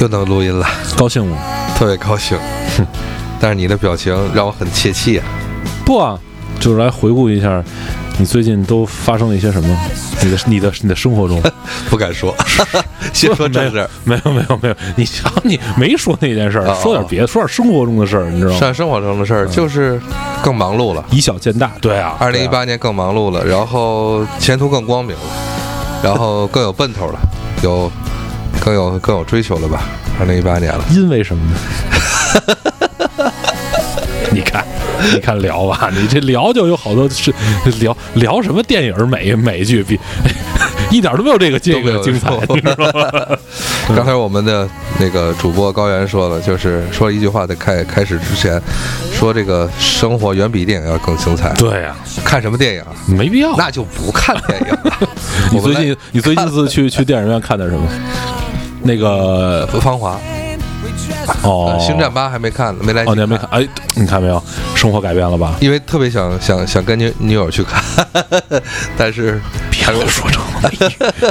[0.00, 1.36] 又能录音了，高兴吗？
[1.76, 2.38] 特别高兴。
[3.40, 5.24] 但是你的表情让我很泄气啊！
[5.84, 6.18] 不啊，
[6.58, 7.62] 就是来回顾一下
[8.18, 9.78] 你最近都发生了一些什么，
[10.22, 11.40] 你的你的你的生活中。
[11.88, 12.34] 不敢说，
[13.14, 13.88] 先说正事儿。
[14.04, 18.58] 没有没有没有，你瞧你没说那件事儿哦，说点别的，说点生活中的事儿，你知道吗？
[18.58, 20.00] 上生活中的事儿就是
[20.42, 21.04] 更忙碌了。
[21.10, 25.22] 以小见大，对啊，二零一八年更忙碌了，然后前途更光明了，
[26.02, 27.18] 然后更有奔头了，
[27.62, 27.90] 有
[28.68, 29.84] 更有更有追求了吧？
[30.20, 31.56] 二零一八年了，因为什么呢？
[34.30, 34.62] 你看，
[35.14, 37.32] 你看聊吧，你这聊就有好多是
[37.80, 39.98] 聊聊什么电影美美剧比
[40.90, 41.82] 一点都没有这个精
[42.20, 43.38] 彩， 你知道吗？
[43.96, 44.68] 刚才我们的
[45.00, 48.60] 那个主播高原说了，就是说了一句话，在开开始之前
[49.14, 51.54] 说这个生活远比电影要更精彩。
[51.54, 52.84] 对呀、看什么电影？
[53.06, 53.56] 没必要。
[53.56, 55.08] 那就不看电影了。
[55.50, 57.88] 你最近你最近是去去电影院看的什么？
[58.82, 60.18] 那个芳华，
[61.42, 63.48] 哦，呃星战八还没看呢，没来及哦，你还没看？
[63.50, 64.42] 哎，你看没有？
[64.74, 65.54] 生活改变了吧？
[65.60, 67.82] 因为特别想想想跟女女友去看，
[68.96, 70.44] 但是 别老说这种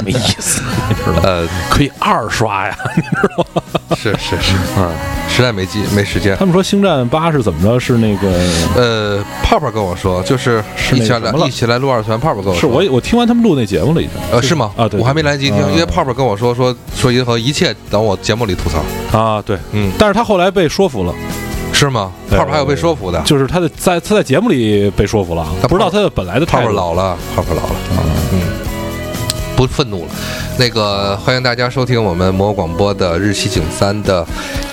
[0.06, 1.20] 没意思，你知道吗？
[1.24, 3.62] 呃可以二刷呀，你知道吗？
[3.96, 4.90] 是 是是，嗯，
[5.28, 6.44] 实在没机没时间他。
[6.44, 7.78] 们说《星战八》是怎么着？
[7.78, 8.28] 是那个
[8.76, 10.62] 呃，泡泡跟我说，就是
[10.92, 14.70] 一起来一起来录二次元，泡泡跟我是说，我我听完他们录那节目了已经呃是吗？
[14.76, 21.12] 啊对对我还没来得及听，嗯因为泡泡跟我说说说银河一切等我节目里吐槽，啊，对，嗯，但是他后来被说服了，
[21.72, 22.12] 是吗？
[22.30, 26.68] 泡泡还有被说服的，就是他的在他在节目里被说服了，他不知道他的本来的泡泡。
[26.70, 27.74] 老了，泡泡老了，
[28.32, 28.40] 嗯，
[29.58, 30.10] 不愤怒了。
[30.56, 34.24] 那个欢迎大家收听我们魔广播的日系景三的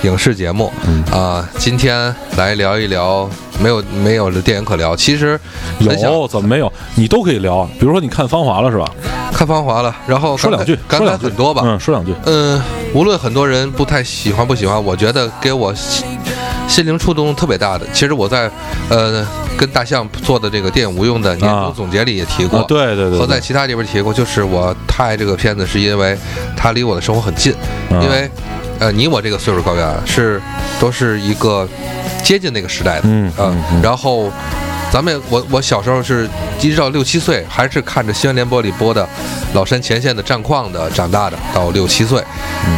[0.02, 4.94] 影视节目嗯啊、今天来聊一聊没有没有的电影可聊。
[4.94, 5.38] 其实
[5.80, 6.72] 有怎么没有？
[6.94, 8.88] 你都可以聊，比如说你看《芳华》了是吧？
[9.32, 11.62] 看《芳华》了，然后说两句，感慨很多吧。
[11.64, 12.14] 嗯，说两句。
[12.24, 12.62] 嗯，
[12.94, 16.06] 无论很多人不太喜欢不喜欢，我觉得给我心
[16.68, 17.84] 心灵触动特别大的。
[17.92, 18.48] 其实我在
[18.88, 19.26] 呃
[19.56, 23.18] 跟大象做的这个电影无用的年啊终总结里也提过，啊，对对对，对。
[23.18, 26.16] 和在其他地方提过，就是我太爱这个片子，是因为
[26.56, 27.52] 它离我的生活很近，
[27.90, 28.00] 啊。
[28.02, 28.30] 因为
[28.78, 30.40] 呃你我这个岁数高原啊是
[30.78, 31.66] 都是一个
[32.22, 33.32] 接近那个时代的，嗯
[33.82, 34.30] 然后。
[34.88, 36.28] 咱们我我小时候是
[36.60, 39.06] 一直到六七岁，还是看着新闻联播里播的
[39.52, 42.22] 老山前线的战况的长大的，到六七岁，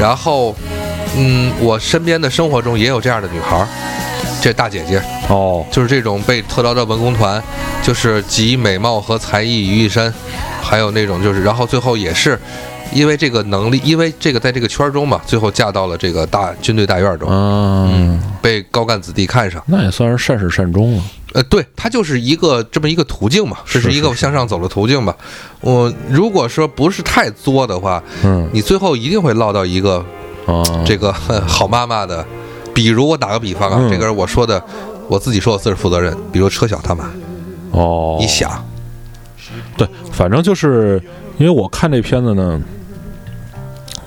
[0.00, 0.56] 然后，
[1.16, 3.68] 嗯，我身边的生活中也有这样的女孩儿，
[4.40, 7.42] 这大姐姐哦，就是这种被特招的文工团，
[7.82, 10.12] 就是集美貌和才艺于一身，
[10.62, 12.38] 还有那种就是，然后最后也是
[12.92, 19.62] 因为这个能力，因为这个在这个圈儿中嘛，最后嫁到了这个大军队大院中，嗯，被高干子弟看上。
[19.66, 21.02] 那也算是善始善终了。
[21.34, 25.14] 呃，对，它就是一个这么一个途径嘛，这是一个向上走的途径吧。
[25.60, 30.02] 我如果说不是太作的话，嗯，你最后一定会落到一个
[30.46, 31.12] 哦，这个
[31.46, 32.24] 好妈妈的。
[32.78, 33.90] 比如我打个比方啊，嗯。
[33.90, 34.62] 这个是我说的，
[35.08, 36.16] 我自己说我自是负责任。
[36.30, 37.04] 比如车晓他们，
[37.72, 38.64] 哦，你想，
[39.76, 41.02] 对，反正就是
[41.38, 42.60] 因为我看这片子呢，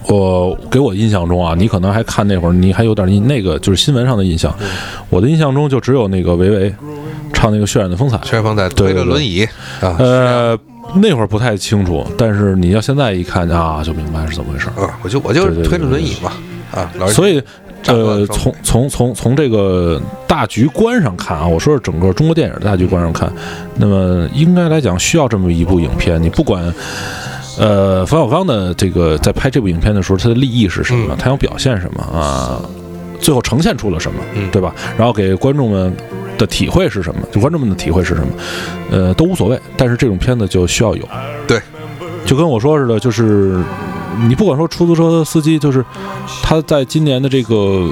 [0.08, 4.56] 我给我印象中啊，你可能还看那会儿，你还有点印那个就是新闻上的印象，
[5.10, 6.74] 我的印象中就只有那个维维
[7.34, 9.44] 唱那个《渲染的风采》，渲染风采推着轮椅
[9.82, 10.58] 啊，呃，
[10.96, 14.82] 那会儿不太清楚，但是你要现在一看啊，就明白是怎么回事儿。
[14.82, 16.32] 啊，我就我就推着轮椅嘛，
[16.72, 17.42] 啊，老，所以，
[17.88, 23.32] 呃，从从从从这个大局观上看啊，我说是整个中国电影的大局观上看，
[23.76, 26.22] 那么应该来讲需要这么一部影片。
[26.22, 26.74] 你不管，
[27.58, 32.62] 呃，冯小刚的这个在拍这部影片的时候，他的立意是什么，嗯他想表现什么啊，
[33.20, 34.74] 最后呈现出了什么，嗯对吧？
[34.98, 35.94] 然后给观众们
[36.38, 38.28] 的体会是什么，就观众们的体会是什么，
[38.92, 39.60] 呃，都无所谓。
[39.76, 41.08] 但是这种片子就需要有，
[41.48, 41.60] 对，
[42.26, 43.62] 就跟我说似的，就是
[44.28, 45.84] 你不管说出租车司机，就是
[46.44, 47.90] 他在今年的这个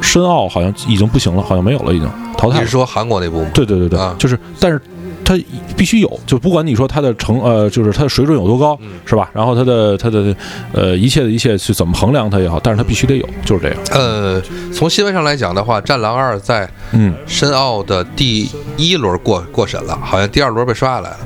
[0.00, 2.70] 申奥好像已经不行了，好像没有了，已经淘汰了你是。
[2.70, 3.50] 说韩国那部吗？
[3.54, 4.80] 对对对对，啊就是，但是
[5.24, 5.38] 他
[5.76, 9.30] 必须有，就不管你说他的成呃，就是他的水准有多高，嗯是吧？
[9.32, 10.34] 然后他的他的
[10.72, 13.78] 呃一切的一切去怎么衡量他也好，但是他必须得有，就是这样。
[13.92, 14.40] 呃，
[14.72, 21.18] 从新闻上来讲的话，《战狼二》在嗯申奥的第一轮过过审了，好像第二轮被刷下来了。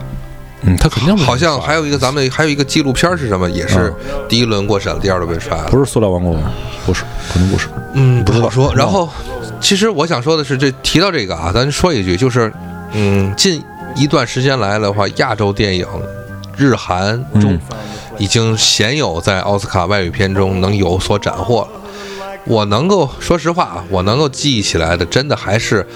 [0.62, 3.92] 嗯，他肯定不好像还有一个咱们还有一个纪录片是什么，也是
[4.28, 5.68] 第一轮过审，第二轮被刷了。
[5.70, 6.50] 不是塑料王国吗？
[6.84, 7.68] 不是，可能不是。
[7.94, 8.74] 嗯，不好说。
[8.74, 9.08] 然后，
[9.60, 12.52] 其实我想说的是，这提到这个啊，咱说一句，就是，
[12.92, 13.62] 嗯，近
[13.94, 15.86] 一段时间来的话，亚洲电影，
[16.56, 17.60] 日韩中嗯
[18.18, 21.68] 已经鲜有在奥斯卡外语片中能有所斩获了。
[22.46, 25.86] 我能够说实话啊，我能够记忆起来的，真的还是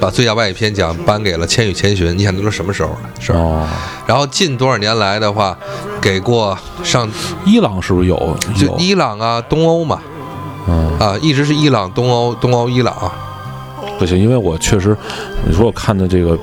[0.00, 2.10] 把最佳外语片奖颁给了《千与千寻》。
[2.14, 3.36] 你想那都什么时候的事儿？
[3.36, 3.66] 哦，
[4.06, 5.56] 然后近多少年来的话，
[6.00, 7.10] 给过上
[7.46, 8.36] 伊朗是不是有？
[8.56, 10.00] 就有伊朗啊、东欧嘛，
[10.68, 13.10] 嗯，啊，一直是伊朗、东欧、东欧、伊朗。
[13.98, 14.96] 不行，因为我确实，
[15.46, 16.38] 你说我看的这个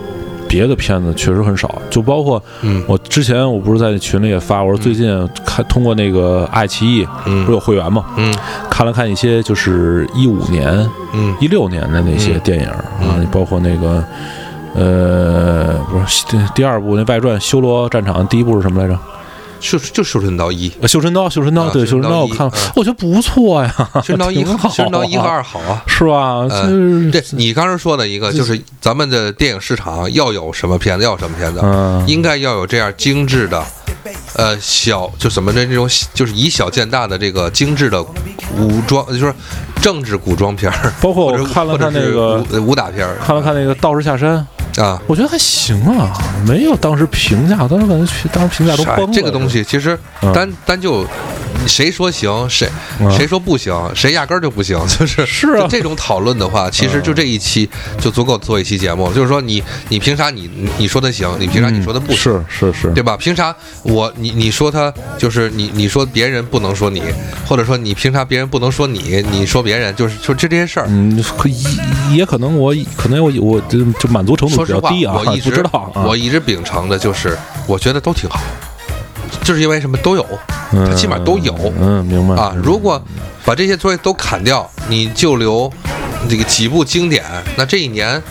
[0.48, 8.34] 别的片子确实很少，就包括嗯我之前我不是在群里也发，我说最近看通过那个爱奇艺嗯不是有会员嘛，嗯
[8.70, 10.68] 看了看一些就是一五年、
[11.14, 12.86] 嗯一六年的那些嗯电影啊
[13.18, 14.04] 嗯，包括那个。
[14.76, 18.96] 呃，不是第第二部那外传《修罗战场》，第一部是什么来着？
[19.60, 25.84] 就就《绣春刀一》，呃，绣春刀，绣春刀，对，啊绣春刀我看我觉得不错呀，《绣春刀一 》挺好《绣春刀一》和啊二好啊。
[25.88, 26.48] 是吧？
[26.48, 33.64] 就呃是对你刚才说的一个，就是咱们的电影市场要有什么片子，要有什么片子，嗯，应该要有这样精致的，
[34.36, 39.34] 呃，小就什么的这种，就是以小见大的这个精致的武装，就是
[39.82, 44.38] 政治古装片儿，包括我看了看那个武武打片儿看了看那个《道士下山》，
[44.78, 45.02] 啊。
[45.08, 49.08] 我觉得还行啊，没有当时评价，当时感觉当时评价都崩了。
[49.08, 51.06] 哎这个东西其实嗯单单就
[51.68, 52.70] 谁说行，谁
[53.00, 57.70] 嗯谁说不行，谁压根儿就不行，就是是啊就这种讨论的话，其实就这一期
[58.00, 59.12] 就足够做一期节目。
[59.14, 62.32] 就是说你你凭啥你你你说他行，你凭啥你说他不行？
[62.32, 63.18] 嗯是是是，对吧？
[63.18, 67.02] 凭啥我你你说他就是你你说别人不能说你，
[67.46, 69.24] 或者说你凭啥别人不能说你？
[69.32, 70.86] 你说别人就是就这这些事儿。
[70.90, 78.40] 嗯，可也也可能我可能我我就就满足程度比较低啊，我一直不知道啊，我一直秉承的就是，我觉得都挺好，
[79.44, 80.26] 就是因为什么都有，
[80.74, 82.54] 嗯它起码都有嗯，明白啊。
[82.64, 83.02] 如果
[83.46, 85.72] 把这些作业都砍掉，你就留
[86.30, 87.24] 这个几部经典，
[87.56, 88.22] 那这一年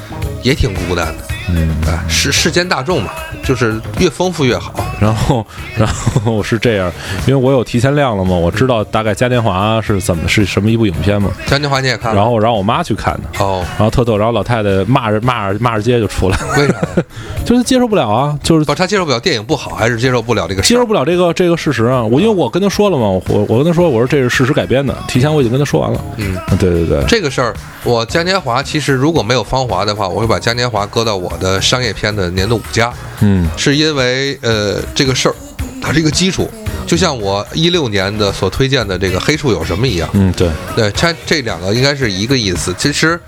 [0.43, 1.26] 也挺孤单的。
[1.49, 3.11] 嗯，啊，世世间大众嘛，
[3.45, 4.75] 就是越丰富越好。
[5.01, 5.47] 然后
[5.77, 6.91] 然后是这样，
[7.27, 12.17] 因为我有提前量了嘛，我知道大概嘉年华是怎么是什么一部影片嘛，嘉年华你也看了？
[12.17, 13.45] 然后我让我妈去看的。
[13.45, 17.05] 哦，然后特逗，然后老太太骂着骂着骂着街就出来了，为啥呀？
[17.45, 22.03] 就是接受不了啊，就是不，他接受不了电影不好，还是接受不了这个接受不了这个这个事实啊！
[22.03, 26.01] 我因为我跟他说了嘛，我我跟他说我说这是事实改编的，提前我已经跟他说完了。
[26.17, 27.55] 嗯，对对对，这个事儿，
[27.85, 33.49] 我嘉年华其实如果没有芳华的话，我会把嘉年华搁到我的商业片的年度五佳，嗯。
[33.57, 35.35] 是因为呃这个事儿，
[35.83, 36.51] 它是一个基础，
[36.87, 42.75] 就像我一六年的所推荐的这个《黑处有什么》一样，嗯对，对，它这两个应该是一个意思。
[42.79, 43.19] 其实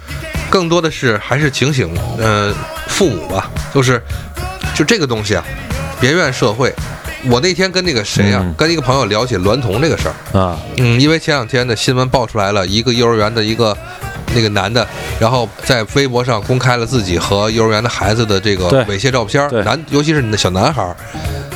[0.51, 1.89] 更多的是还是警醒
[2.19, 2.55] 呃
[2.87, 4.03] 父母吧，就是
[4.75, 5.45] 就这个东西啊，
[6.01, 6.73] 别怨社会。
[7.29, 8.55] 我那天跟那个谁啊，嗯。
[8.57, 10.57] 跟一个朋友聊起娈童这个事儿，啊。
[10.77, 13.77] 嗯，因为前两天的新闻爆出来了，一个幼儿园的一个
[14.35, 14.87] 那个男的，
[15.21, 20.97] 然后在微博上公开了自己和幼儿园的孩子的这个猥亵照片儿，男尤其是你的小男孩儿，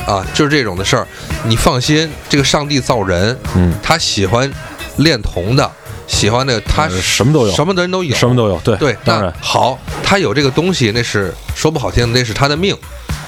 [0.05, 1.07] 啊，就是这种的事儿，
[1.45, 4.51] 你放心，这个上帝造人，嗯，他喜欢
[4.97, 5.69] 恋童的，
[6.07, 7.53] 喜欢的他呃什么都有。
[7.53, 9.33] 什么的人都有，什么都有，对对，那当然。
[9.39, 12.75] 好，他有这个东西，那是说不好听的，那是他的命。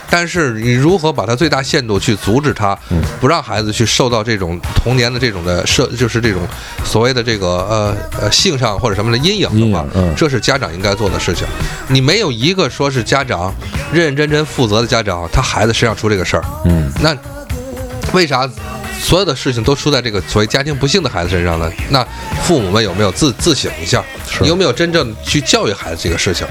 [0.09, 6.41] 但是你如何把它最大限度去阻止他，嗯不让孩子去受到这种童年的这种的社，就是这种
[6.83, 11.45] 所谓的这个呃呃性上或者什么的阴影的话，这是家长应该做的事情。
[11.87, 13.53] 你没有一个说是家长
[13.91, 17.15] 认认真真负责的家长，他孩子身上出这个事儿，嗯那
[18.13, 18.49] 为啥
[19.01, 21.69] 所有的事情都出在这个所谓家庭不幸的孩子身上呢？
[21.89, 22.05] 那
[22.43, 24.03] 父母们有没有自自省一下？
[24.41, 26.47] 有没有真正去教育孩子这个事情？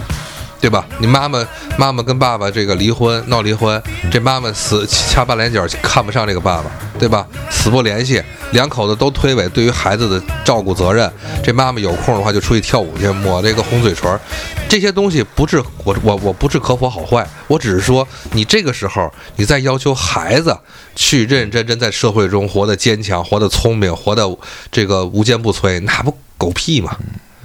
[0.64, 0.82] 对吧？
[0.98, 7.26] 你妈妈妈妈跟爸爸这个离婚闹离婚，这妈妈死掐半脸角看不上这个爸爸，对吧？
[7.50, 11.12] 死不联系，两口子都推诿对于孩子的照顾责任。
[11.42, 14.18] 这妈妈有空的话就出去跳舞去，抹这个红嘴唇，
[14.66, 20.56] 这些东西不是我我我不是可否好坏，我只是说你这个时候你在要求孩子
[20.96, 24.26] 去认认真真在社会中活得坚强、活得聪明、活得
[24.72, 26.96] 这个无坚不摧，那不狗屁吗？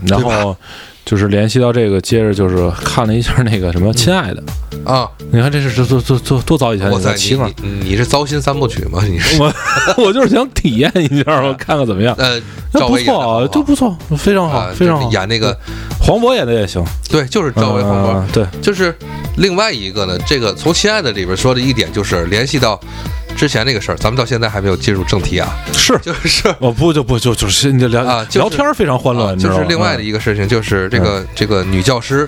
[0.05, 0.55] 然后
[1.09, 4.43] 就是联系到这个，接着就是看了一下那个什么《亲爱的》，
[4.87, 5.09] 啊！
[5.31, 9.03] 你看这是多多多多多早以前的哇塞，起码你你你是糟心三部曲吗？
[9.09, 9.51] 你是我
[9.97, 12.13] 我就是想体验一下，我看看怎么样。
[12.19, 12.39] 呃，
[12.71, 15.17] 那不赵薇演的错啊，都不错，非常好啊，，非常好就是。
[15.17, 15.57] 演那个
[15.99, 18.27] 黄渤演的也行，对，就是赵薇黄渤嗯。
[18.31, 18.95] 对，就是
[19.37, 22.79] 另外一个呢，这个从《亲爱的》里边说的一点就是联系到
[23.39, 25.97] 之前那个事儿，咱们到现在还没有进入正题啊，是。
[25.99, 26.53] 就是。
[26.59, 32.27] 我不就不就就是你聊啊就是聊天儿非常欢乐，就是另外的一个事情，就是这个这个女教师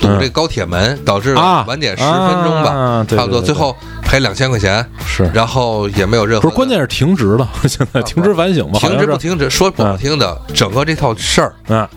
[0.00, 5.30] 堵这个高铁门，导致晚点十分钟吧差不多，最后赔两千块钱，是。
[5.32, 11.88] 然后也没有任何不是关键是停职了， 现在停职反省吧，好停职不停职，说不好听的，整个这套事儿，嗯，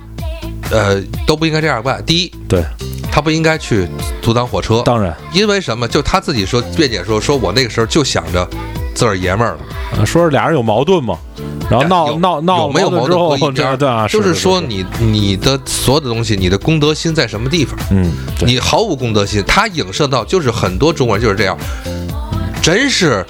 [0.70, 2.04] 呃，都不应该这样办。
[2.06, 2.64] 第一，对，
[3.12, 3.88] 他不应该去
[4.22, 5.88] 阻挡火车，当然因为什么？
[5.88, 8.48] 就他自己说辩解说，说我那个时候就想着
[8.96, 9.60] 自个儿爷们儿了。
[10.00, 11.18] 啊说是俩人有矛盾嘛，
[11.70, 17.78] 然后闹闹闹有没有矛矛盾之后盾搁一边儿 对啊就是说你你的所有的东西，你的公德心在什么地方？
[17.92, 18.10] 嗯，
[18.46, 21.58] 你毫无公德心，他影射到就是很多中国人就是这样，
[22.62, 23.26] 真是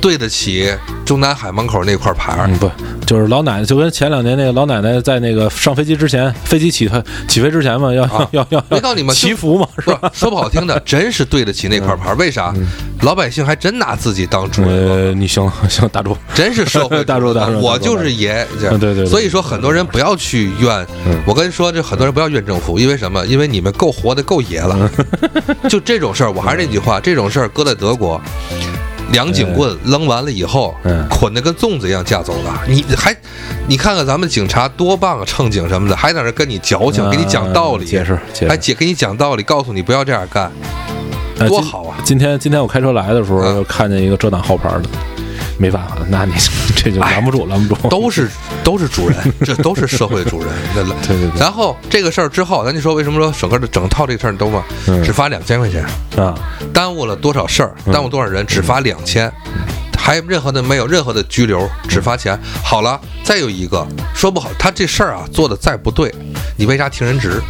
[0.00, 0.72] 对得起
[1.04, 2.46] 中南海门口那块牌儿。
[2.48, 2.70] 嗯，不，
[3.08, 10.10] 就是老奶奶，就跟前两年那个老奶奶在那个上飞机之前，飞机起飞起飞之前嘛，要、啊要要要没道理吗祈福嘛，是吧？
[10.12, 12.12] 说不好听的， 真是对得起那块牌。
[12.16, 12.52] 为啥？
[13.00, 14.70] 老百姓还真拿自己当主人。
[14.70, 23.24] 呃，你行行，大柱，真是社会 大柱大叔大叔我就是爷，对对对所以说很多人不要去怨嗯，我跟你说，这很多人不要怨政府，因为什么？
[23.24, 24.90] 因为你们够活的够爷了。
[25.70, 28.20] 就这种事儿，我还是那句话，这种事儿搁在德国。
[29.12, 32.62] 两警棍扔完了以后嗯，捆得跟粽子一样架走了。
[32.68, 33.14] 你还，
[33.66, 38.48] 你看看咱们警察多棒啊，乘警什么的，还在那跟你矫情，给你讲道理，解释解释。
[38.48, 40.50] 还解给你讲道理，告诉你不要这样干。
[41.46, 41.96] 多好啊。
[42.04, 43.64] 今天今天我开车来的时候，嗯。
[43.64, 44.88] 看见一个遮挡号牌的，
[45.58, 46.32] 没办法，那你
[46.76, 47.88] 这就拦不住，拦不住。
[47.88, 48.28] 都是
[48.64, 50.48] 都是主人， 这都是社会主人。
[50.74, 55.84] 对了，对对对然后这个事儿之后，咱就说为什么说整个的整套这个事儿都嘛，嗯只罚两千块钱，
[56.16, 56.34] 啊，
[56.72, 59.30] 耽误了多少事儿，嗯耽误多少人，只罚两千。
[60.00, 62.38] 还任何的没有任何的拘留，只罚钱。
[62.64, 66.14] 好了，再有一个说不好，他这事儿啊做的再不对，
[66.56, 67.42] 你为啥停人职？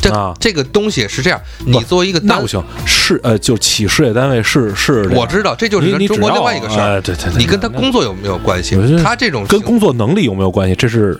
[0.00, 0.34] 这、啊。
[0.40, 6.96] 这个东西是这样，你作为一个单那不行，是呃，就企事业单位是是，我知道，这就是中国另外一个事儿。
[6.96, 8.76] 哎对对对你跟他工作有没有关系？
[9.02, 10.74] 他这种跟工作能力有没有关系？
[10.74, 11.18] 这是，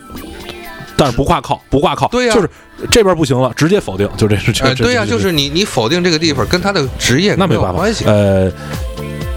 [0.96, 2.34] 但是不挂靠，不挂靠，对呀。
[2.34, 2.48] 就是
[2.90, 7.70] 这边不行了，直接否定，就这是，这哎，对呀、这就是你你否定这个地方跟他的职业那没办法。
[7.70, 8.04] 有关系。
[8.04, 8.50] 呃，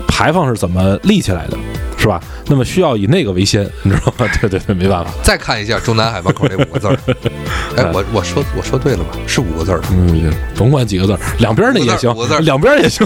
[0.07, 1.57] 牌坊是怎么立起来的，
[1.97, 2.21] 是吧？
[2.47, 4.27] 那么需要以那个为先， 你知道吗？
[4.39, 5.11] 对对对，没办法。
[5.23, 6.97] 再看一下中南海门口那五个字儿，
[7.75, 9.11] 哎，我我说我说对了吧？
[9.27, 9.81] 是五个字儿。
[9.91, 13.05] 嗯，甭管几个字儿，两边那也行五个字儿两边也行。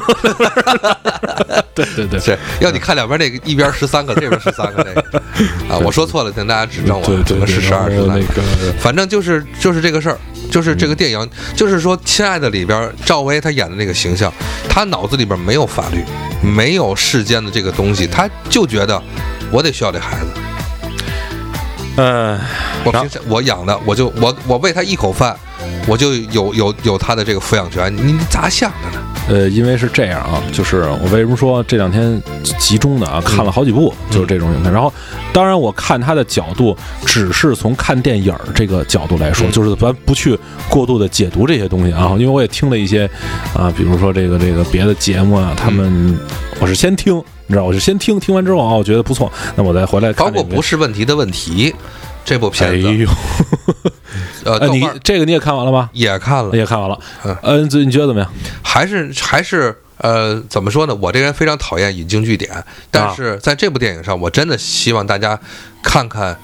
[1.74, 5.20] 对对对，是要你看两边那个，一边十三个，这边十三个那个
[5.74, 10.18] 啊，我说错了，请大家指正我，对对对，整个是十二然十三个反正就是就是这个事儿，
[10.52, 14.32] 就是这个电影，就是说《亲爱的》里边赵薇她演的那个形象，
[14.70, 16.04] 她脑子里边没有法律，
[16.42, 19.02] 没有世间的这个东西，他就觉得
[19.52, 20.26] 我得需要这孩子，
[21.98, 22.40] 嗯，
[22.84, 25.36] 我平时我养的，我就我我喂他一口饭，
[25.88, 29.04] 我就有有有他的这个抚养权，你你咋想的呢？
[29.30, 32.22] 呃，因为是这样啊，就是我为什么说这两天
[32.60, 34.72] 集中的啊看了好几部，就是这种影片。
[34.72, 34.92] 然后，
[35.32, 36.75] 当然我看他的角度
[37.06, 40.38] 只是从看电影儿这个角度来说，嗯就是咱不去
[40.70, 42.12] 过度的解读这些东西啊。
[42.18, 43.10] 因为我也听了一些
[43.54, 46.18] 啊，比如说这个这个别的节目啊，他们
[46.60, 47.16] 我是先听，
[47.48, 50.38] 你知道，我是先听，听完之后啊，我觉得不错，那我再回来看这个。
[50.38, 51.74] 包括不是问题的问题，
[52.24, 53.10] 这部哎片子，呦，
[54.46, 55.90] 呃，呃， 你这个你也看完了吗？
[55.94, 57.36] 也看了，也看完了嗯。
[57.44, 58.32] 嗯，你觉得怎么样？
[58.62, 60.96] 还是还是呃，怎么说呢？
[61.01, 62.51] 我这个人非常讨厌引经据典，
[62.90, 65.40] 但是在这部电影上，我真的希望大家
[65.84, 66.36] 看看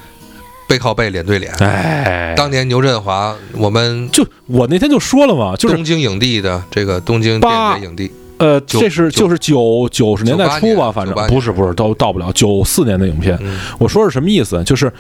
[0.68, 1.52] 背靠背、脸对脸。
[1.60, 13.36] 哎，当年牛振华，我们就我那天就说了嘛，就是东京影帝的这个东京电八影节影帝，呃，这是就是九九十年代初吧，反正不是不是，都到不了九四年的影片。
[13.42, 14.64] 嗯我说是什么意思？
[14.64, 14.92] 就是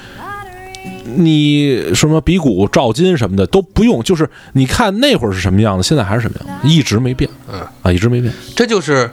[1.15, 8.33] 你什么比古照今什么的都不用，就是你看那会儿是什么样子，现在还是什么样，一直没变嗯，啊，一直没变。
[8.55, 9.09] 这就是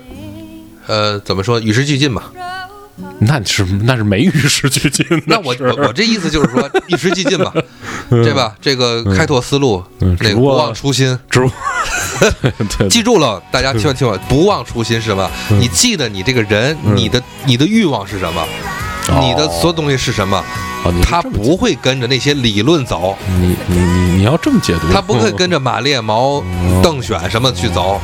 [0.87, 2.33] 呃，怎么说与时俱进吧。
[3.19, 7.53] 那你是那是没与时俱进那我我我这意思就是说与时俱进吧，
[8.09, 8.55] 对吧？
[8.61, 11.19] 这个开拓思路，那个不忘初心。
[11.29, 11.51] 只不
[12.41, 15.29] 对对记住了，大家千万千万，不忘初心是什么？
[15.51, 18.41] 嗯你记得你这个人，嗯你的你的欲望是什么？
[19.11, 20.43] 哦你的所有东西是什么？
[20.85, 26.43] 哦他不会跟着那些理论走，你你你你要这么解读，他不会跟着马列毛、
[26.83, 28.01] 邓选什么去走，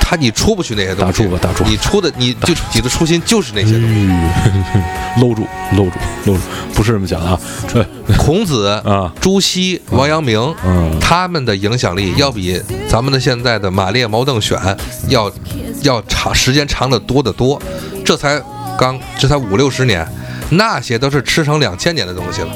[0.00, 1.04] 他你出不去那些东西。
[1.04, 3.86] 打住吧，打住你出的你就你的初心就是那些东西。
[3.88, 4.82] 嗯
[5.20, 5.92] 搂住搂住
[6.24, 6.40] 搂住，
[6.72, 7.38] 不是这么讲的啊，
[8.16, 9.12] 孔子啊。
[9.20, 10.90] 朱熹、王阳明，嗯。
[10.98, 14.58] 他们的影响力要比咱们的现在的马列毛邓选
[15.08, 15.30] 要
[15.82, 17.60] 要长时间长得多得多，
[18.04, 18.40] 这才
[18.78, 20.06] 刚这才五六十年，
[20.52, 22.48] 那些都是吃成两千年的东西了。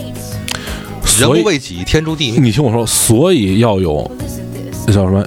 [1.19, 2.41] 人不为己，天诛地灭。
[2.41, 4.11] 你听我说，所以要有
[4.87, 5.25] 那叫什么《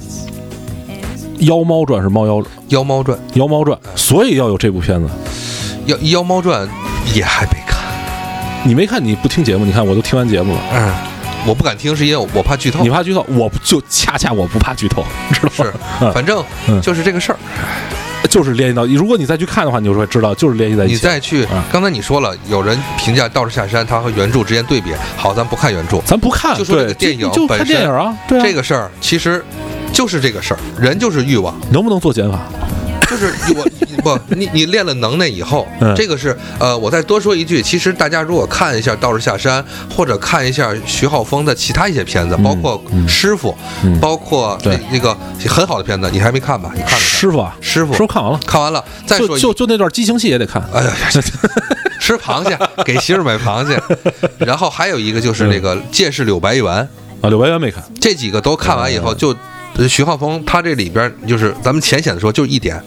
[1.40, 2.34] 妖猫传》是猫妖
[2.68, 5.10] 《妖猫传，妖猫传》，所以要有这部片子。
[5.86, 6.68] 妖妖猫传
[7.16, 7.80] 也还没看，
[8.64, 10.62] 你没看，你不听节目，你看我都听完节目了。
[10.74, 10.94] 嗯，
[11.48, 12.90] 我不敢听，是因为我怕剧透你。
[12.90, 15.72] 怕剧透，我就恰恰我不怕剧透，知道吗？
[15.72, 17.40] 是，嗯反正嗯就是这个事儿。
[18.30, 20.94] 就是联系到，如果你再去看的话，你就会知道，就是联系在一起。
[20.94, 24.94] 你再去啊，刚才你说了，有人评价《道士下山》，他和原著之间对比。
[25.18, 29.44] 好，咱不看原著，咱不看，就说这个电影就看本身电影啊，对啊，这个事儿其实
[29.92, 32.40] 就是这个事儿，人就是欲望，能不能做减法？
[33.10, 33.68] 就是我
[34.02, 39.64] 不，你你练了能耐以后，嗯这个是呃，我再多说一句，其实大家如果看一下《道士下山》，
[39.96, 43.52] 或者看一下徐浩峰的其他一些片子，包括《师傅》
[43.84, 45.16] 嗯包括对那那个
[45.48, 46.72] 很好的片子，你还没看吧？
[46.76, 47.00] 你看了看？
[47.00, 50.64] 师傅啊，师傅师傅看完了，看完了，再说就就就那段激情戏也得看。
[50.74, 50.94] 哎呀，
[52.00, 53.82] 吃螃蟹，给媳妇买螃蟹，
[54.40, 56.64] 然后还有一个就是那个《剑士柳白猿》，
[57.22, 59.36] 啊，柳白猿没看，这几个都看完以后，就
[59.76, 62.82] 呃徐浩峰他这里边就是咱们浅显的说，就是一点，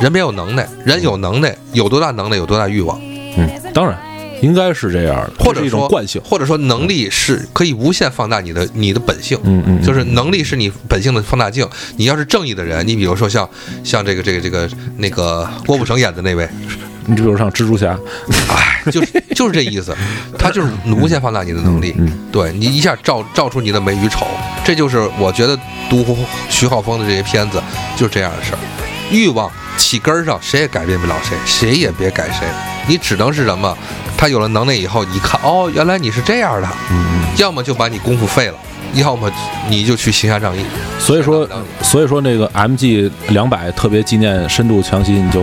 [0.00, 3.00] 人没有能耐，人有能耐，有多大能耐有多大欲望，
[3.36, 3.98] 嗯，当然
[4.42, 6.20] 应该是这样的，或者说惯性。
[6.24, 9.38] 或者说能力是可以无限放大你的你的本性。
[9.42, 11.68] 嗯嗯，嗯就是能力是你本性的放大镜。
[11.96, 13.48] 你要是正义的人，你比如说像
[13.84, 16.48] 像这个这个这个那个郭富城演的那位，
[17.06, 17.98] 你比如像蜘蛛侠，
[18.48, 19.94] 哎，就是就是这意思，
[20.38, 21.94] 他就是无限放大你的能力。
[21.98, 24.24] 嗯对你一下照照出你的美与丑，
[24.64, 25.58] 这就是我觉得
[25.90, 26.16] 读
[26.48, 27.60] 徐浩峰的这些片子
[27.96, 28.58] 就是这样的事儿。
[29.10, 32.46] 欲望起根儿上，谁也改变不了谁，谁也别改谁，
[32.86, 33.76] 你只能是什么？
[34.16, 37.20] 他有了能耐以后，你看哦，原来你是这样的，嗯嗯。
[37.38, 38.54] 要么就把你功夫废了，
[38.94, 39.30] 要么
[39.68, 40.62] 你就去行侠仗义。
[40.98, 41.48] 所以说
[41.82, 45.40] 所以说那个 MG 两百特别纪念深度强袭，你就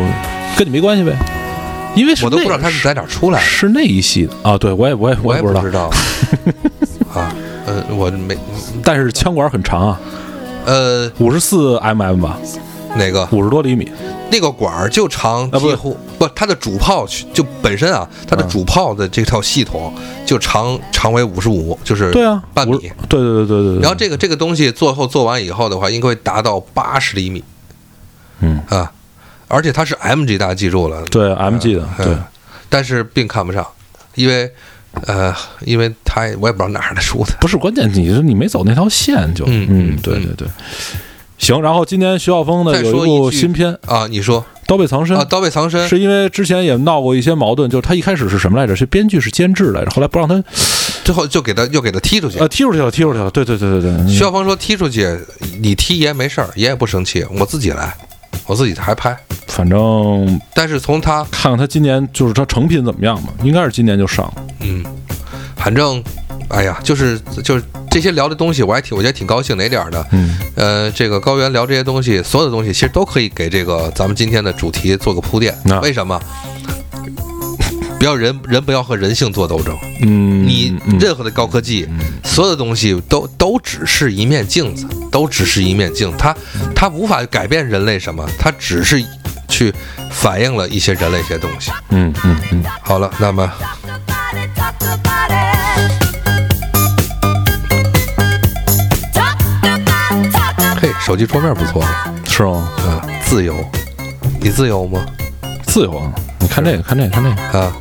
[0.55, 1.15] 跟你没关系呗，
[1.95, 5.89] 因为我都不知道他是在哪儿出来的，是那一系的啊，对我也我也也不知道我也不知，道。
[7.19, 7.33] 啊，
[7.65, 8.37] 呃，我没，
[8.83, 9.99] 但是枪管很长啊，
[10.65, 12.37] 呃，五十四 mm 吧，
[12.95, 13.27] 哪个？
[13.31, 13.91] 五十多厘米，
[14.31, 15.97] 那个管儿就长，几乎。
[16.17, 19.93] 不，它的主炮就本身啊，它的嗯主炮的这套系统
[20.25, 22.77] 就长长为五十五，就是对啊，半米。
[23.07, 27.43] 对对对对对对，然后这个这个东西做后做完以后的话，应该会达到八十厘米。
[28.39, 28.91] 嗯，啊，
[29.47, 32.15] 而且它是 MG，大家记住了，对 MG 的，嗯对，
[32.69, 33.65] 但是并看不上，
[34.15, 34.51] 因为
[35.05, 39.99] 呃，因为它我也不知道哪儿的出的，不是关键，你是你没走那条线就，嗯嗯嗯，嗯。
[40.01, 40.47] 对对对。
[41.37, 48.75] 行，然后今年徐晓峰呢再有一部新片《啊，你说刀背藏身啊，》，刀背藏身，是因为之前也闹过一些矛盾，就是他一开始是什么来着？
[48.75, 50.43] 是编剧是监制来着，后来不让他
[51.03, 52.47] 最后就给他又给他踢出去啊。
[52.47, 53.29] 踢出去了，踢出去了。
[53.31, 55.07] 对对对对对，徐晓峰说踢出去，
[55.61, 57.95] 你踢爷没事儿，爷也不生气，我自己来，
[58.45, 59.17] 我自己还拍。
[59.47, 64.33] 反正但是从他看看他今年就是他成品怎么样吧，应该是今年就上了。
[64.59, 64.83] 嗯，
[65.57, 66.03] 反正，
[66.49, 70.07] 哎呀，就是就是这些聊的东西，我还挺我觉得挺高兴哪点儿的。
[70.11, 75.53] 嗯呃，这个高原聊这些东西，所有的东西其实都可以给这个咱们今天的主题做个铺垫。
[75.65, 76.19] 那为什么？
[77.99, 79.75] 不要人人不要和人性做斗争。
[80.01, 81.89] 嗯，你嗯任何的高科技，
[82.23, 86.35] 所有的东西都都只是一面镜子，都只是一面镜，它
[86.75, 89.03] 它无法改变人类什么，它只是
[89.47, 89.73] 去
[90.11, 91.71] 反映了一些人类一些东西。
[91.89, 93.51] 嗯嗯嗯，好了，那么
[100.79, 101.83] 嘿，手机桌面不错
[102.25, 102.69] 是吗？
[102.77, 103.55] 啊，自由，
[104.39, 105.05] 你自由吗？
[105.63, 106.11] 自由啊！
[106.39, 107.59] 你看这个，看这个，看这个。
[107.59, 107.73] 啊，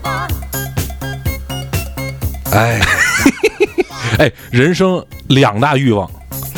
[2.53, 2.81] 哎，
[4.19, 6.11] 哎，人生两大欲望，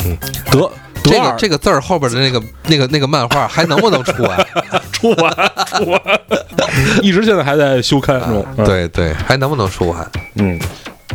[0.05, 0.17] 嗯，
[0.49, 0.71] 得得
[1.03, 4.37] 这个这个字儿后边的那个那个那个漫画还能不能出啊？
[4.91, 6.01] 出完出完，
[7.01, 8.45] 一直现在还在修刊中。
[8.57, 10.11] 嗯，对对，还能不能出完？
[10.35, 10.59] 嗯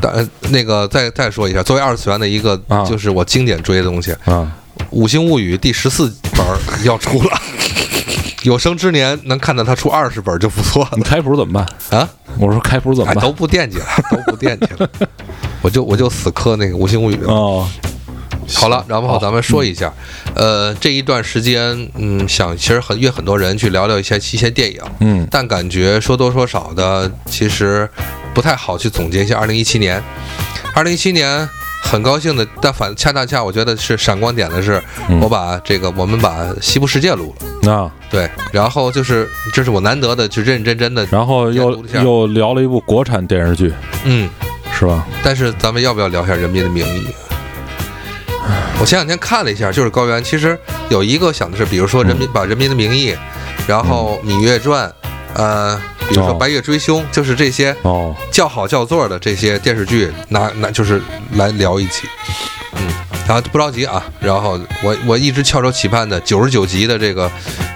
[0.01, 4.51] 但呃那个再再说一下，作为二次元的一个啊，就是我经典追的东西，《啊，
[4.91, 7.41] 五星物语》第十四本儿要出了，
[8.43, 11.53] 有生之年能看到他出二十本就不错了你开普怎么
[11.91, 12.01] 办？
[12.01, 12.09] 啊！
[12.39, 13.23] 我说开普怎么哎，办？
[13.25, 14.89] 都不惦记了，都不惦记了，
[15.63, 17.33] 我就我就死磕那个《五星物语》了。
[17.33, 17.69] 哦，
[18.53, 19.93] 好了，然后咱们说一下，
[20.35, 25.27] 呃，这一段时间，嗯，想其实很约很多人去聊聊一些一些电影，嗯。
[25.31, 27.89] 但感觉说多说少的，其实
[28.35, 30.03] 不太好去总结一下二零一七年。
[30.75, 31.49] 二零一七年
[31.83, 35.21] 很高兴的，但反恰恰恰我觉得是闪光点的是，嗯。
[35.21, 37.91] 我把这个我们把《西部世界》录了，啊。
[38.11, 43.73] 对，然后就是这是我难得的去认认真真的，然后又又聊了一部国产电视剧，
[44.05, 44.29] 嗯，
[44.73, 45.07] 是吧？
[45.23, 47.07] 但是咱们要不要聊一下《人民的名义》？
[48.81, 50.59] 我前两天看了一下，就是高原，其实
[50.91, 53.13] 有一个想的是，比如说《人民》把《人民的名义》，
[53.67, 54.89] 然后《芈月传》，
[55.35, 61.01] 呃，比如说哦《白夜追凶》，就是这些哦，叫好叫座的这些电视剧，拿拿就是
[61.33, 62.07] 来聊一起，
[62.73, 62.89] 嗯，
[63.27, 67.31] 然后不着急啊，然后我我一直翘首企盼的九十九集的这个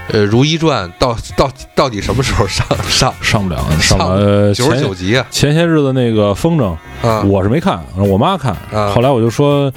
[0.09, 3.99] 呃《如懿传》到到到底什么时候上上上不了，上。
[3.99, 5.27] 呃九十九集啊？
[5.31, 8.53] 前些日子那个风筝，啊，我是没看，我妈看。
[8.73, 9.73] 啊后来我就说，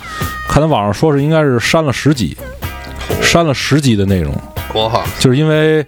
[0.50, 2.36] 看他网上说是应该是删了十集，
[3.22, 4.34] 删了十集的内容，
[4.74, 5.86] 我靠就是因为，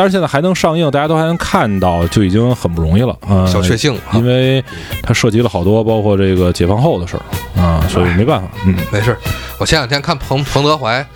[0.00, 3.44] 但是现在还能上映，大家都还能看到，就已经很不容易了啊。
[3.46, 4.00] 小确幸啊。
[4.14, 4.64] 因为
[5.02, 7.22] 它涉及了好多，包括这个解放后的事儿
[7.60, 8.48] 啊，所以没办法。
[8.64, 8.74] 嗯。
[8.90, 9.18] 没事儿，
[9.58, 11.06] 我前两天看彭彭德怀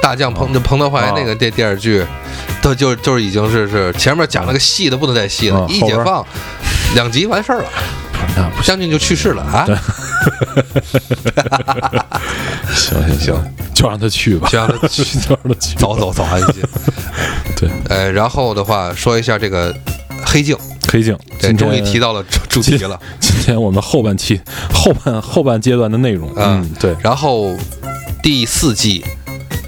[0.00, 2.02] 大将彭彭德怀那个电电视剧，
[2.62, 6.24] 都就就是已经是是前面讲了个细的不能再细了啊，一解放
[6.94, 7.68] 两集完事儿了，
[8.34, 9.66] 那不将军就去世了啊，
[12.72, 13.34] 行行行，
[13.74, 15.04] 就让他去吧，就让他去。
[15.20, 15.76] 就让他去。
[15.76, 16.62] 走走走安心。
[17.60, 19.74] 对，呃，然后的话说一下这个
[20.24, 20.56] 黑镜，
[20.88, 22.98] 黑镜，对，终于提到了主主题了。
[23.20, 24.40] 今天我们后半期
[24.72, 27.54] 后半后半阶段的内容，嗯嗯，对，然后
[28.22, 29.04] 第四季，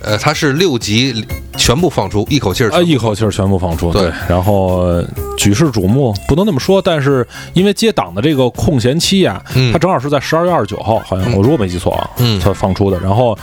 [0.04, 1.24] 呃，它是六集
[1.56, 5.04] 全部放出，一口气儿啊，一口气儿全部放出，对然后呃
[5.36, 9.72] 举世瞩目，不能那么说，但是因为接档的这个空闲期呀，嗯。
[9.72, 12.40] 它正好是在十二月二十九号，好像我如果没记错啊，嗯。
[12.40, 13.36] 它放出的，然后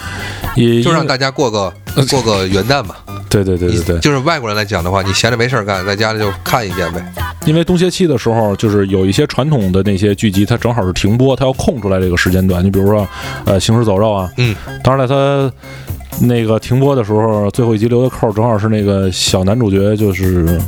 [0.55, 1.71] 也就让大家家过个
[2.09, 2.97] 过个元旦吧。
[3.29, 7.13] 对对对对对，就是外国人来讲的话，你闲着没事儿干，在家里就看一遍呗。
[7.45, 12.65] 因为冬歇期的时候，就是有一些传统的那些剧集，它正好是停播，它要空出来这个时间段。
[12.65, 13.07] 你比如说，
[13.45, 15.53] 呃，《行尸走肉》啊，嗯，当然了，它
[16.21, 20.59] 那个停播的时候，最后一集留的扣正好是那个小男主角，就是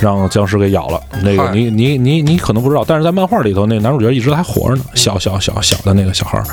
[0.00, 1.00] 让僵尸给咬了。
[1.22, 6.44] 那个你你你你可能不知道，但是在漫画里头，那个男主角一直还活着呢，小小小小的那个小孩儿。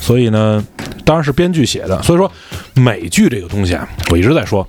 [0.00, 0.64] 所以呢，
[1.04, 2.02] 当然是编剧写的。
[2.02, 2.30] 所以说，
[2.74, 4.66] 美剧这个东西啊，我一直在说，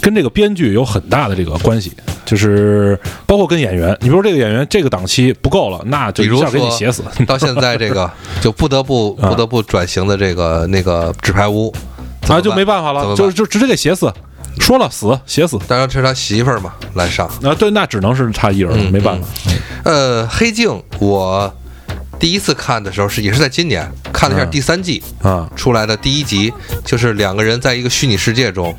[0.00, 1.92] 跟这个编剧有很大的这个关系，
[2.24, 3.96] 就是包括跟演员。
[4.00, 7.02] 你比如说这个演员这个档期不够了，那就一下给你写死。
[7.26, 11.72] 到现在这个就不得不啊不得不转型的这个那个纸牌屋
[12.28, 14.12] 啊，就没办法了，就就直接给写死，
[14.58, 15.58] 说了死写死。
[15.66, 17.26] 当然是他媳妇儿嘛来上。
[17.42, 19.26] 啊，对，那只能是他一人，嗯没办法。
[19.84, 21.52] 呃，黑镜我
[22.18, 26.52] 第一次看的时候是也是在今年看了一下嗯第三季啊，出来的第一集，
[26.84, 28.76] 就是两个人在一个虚拟世界中，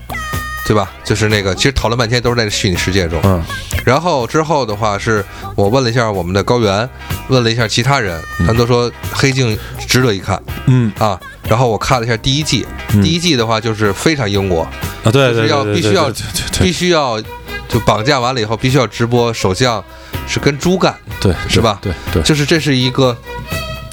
[0.67, 0.91] 对吧？
[1.03, 3.19] 就是那个其实讨论半天都是在虚拟世界中。
[3.23, 3.41] 嗯
[3.85, 6.87] 然后之后的话是我问了一下我们的高原，
[7.29, 9.57] 问了一下其他人，他们都说黑镜
[9.87, 11.19] 值得一看嗯啊。
[11.49, 14.61] 然后我看了一下第一季，嗯第一季的话就是非常英国，
[15.03, 17.19] 啊，对对就是要对，必须要对对必须要
[17.67, 19.83] 就绑架完了以后必须要直播，首相
[20.27, 22.21] 是跟猪干，对，是吧对对。
[22.21, 23.17] 就是这是一个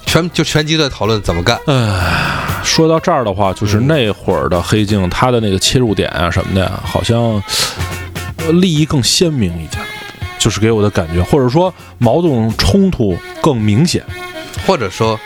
[0.04, 1.58] 全就全集在讨论怎么干。
[1.66, 7.42] 哎，说到这儿的话，就是嗯那会儿的黑镜，它的那个切入点啊什么的呀，好像
[8.36, 9.82] 呃利益更鲜明一点，
[10.38, 14.04] 就是给我的感觉，或者说矛盾冲突更明显。
[14.66, 15.18] 或者说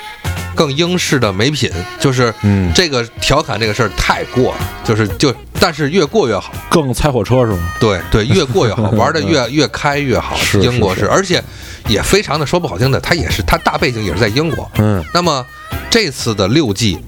[0.61, 7.73] 更英式的美品，就是嗯，这个调侃这个事儿太过了，就是就但是越过越好，更猜火车是吗？
[7.81, 10.37] 对对，越过越好， 玩的越越开越好。
[10.37, 11.43] 是英国是是而且
[11.89, 14.71] 也非常的说不好听的，它也是它大背景也是在英国。
[14.77, 15.43] 嗯那么
[15.89, 16.99] 这次的六季，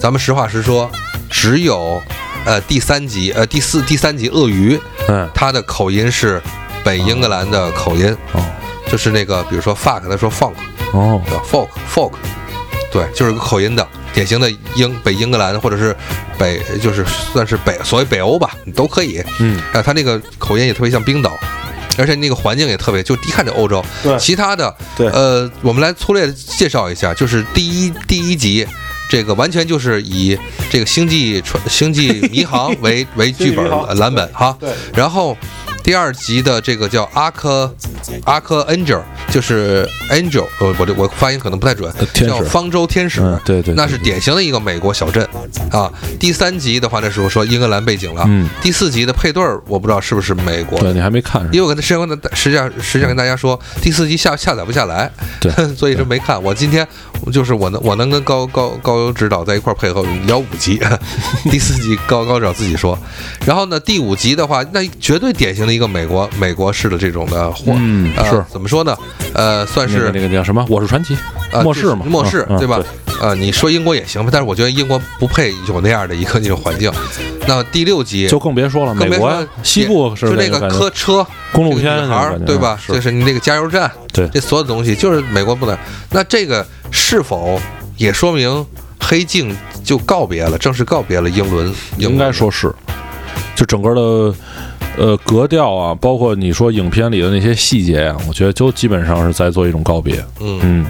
[0.00, 0.90] 咱们实话实说，
[1.28, 2.02] 只有
[2.46, 6.40] 呃第三集呃第四第三集鳄鱼，嗯它的口音是
[6.82, 8.42] 北英格兰的口音，哦
[8.90, 10.54] 就是那个比如说 fuck，他说 funk。
[10.94, 12.12] 哦对吧？folk folk，
[12.92, 15.96] 对，就是个口音的，典型的英北英格兰或者是
[16.38, 19.22] 北，就是算是北所谓北欧吧，你都可以。
[19.40, 21.36] 嗯啊，他那个口音也特别像冰岛，
[21.96, 23.82] 而且那个环境也特别，就一看就欧洲。
[24.02, 28.66] 对其他的，对呃，我们来粗略地介绍一下，就是第一第一集。
[29.10, 30.38] 这个完全就是以
[30.70, 35.36] 这个星际传星际迷航 为为剧本蓝本哈，对然后
[35.82, 37.74] 第二集的这个叫阿克
[38.24, 45.26] 阿克 Angel，就是 Angel，呃，我这我发音可能不太准叫方舟天使，嗯对对对那是典型的一个美国小镇
[45.70, 45.92] 啊。
[46.20, 48.48] 第三集的话，那时候说英格兰背景了，嗯。
[48.60, 50.78] 第四集的配对儿我不知道是不是美国。
[50.78, 55.52] 对，你还没看因为我跟他实际上跟他实际上实际上跟大家说，第四集下下载不下来，对。
[55.74, 56.40] 所以说没看。
[56.42, 56.86] 我今天
[57.30, 60.80] 就是我能我能跟高高高指导在一块儿配合聊五集，
[61.50, 62.98] 第四集高高指导自己说，
[63.46, 68.96] 然后呢第五集的话，那绝对典型的一个美国美国式的这种的货，呃嗯是怎么说呢？
[69.34, 70.64] 呃，算是那个叫什么？
[70.68, 71.16] 我是传奇，
[71.52, 72.86] 呃末世嘛，末世嗯对吧对？
[73.20, 76.90] 呃，你说英国也行吧，但是我觉得英国不配有那样的一个那种环境。
[77.46, 82.78] 那第六集就更别说了，美国西部是就那个科车公路片儿对吧？
[82.88, 85.76] 就是你那个加油站，对这所有的东西就是美国不能。
[86.10, 87.60] 那这个是否
[87.96, 88.66] 也说明
[89.00, 91.72] 黑镜就告别了，正式告别了英伦？
[91.96, 92.72] 应该说是，
[93.56, 94.34] 就整个的
[94.96, 100.24] 呃格调啊，包括你说影片里的那些细节啊，我觉得就基本上是在做一种告别。
[100.40, 100.86] 嗯，嗯，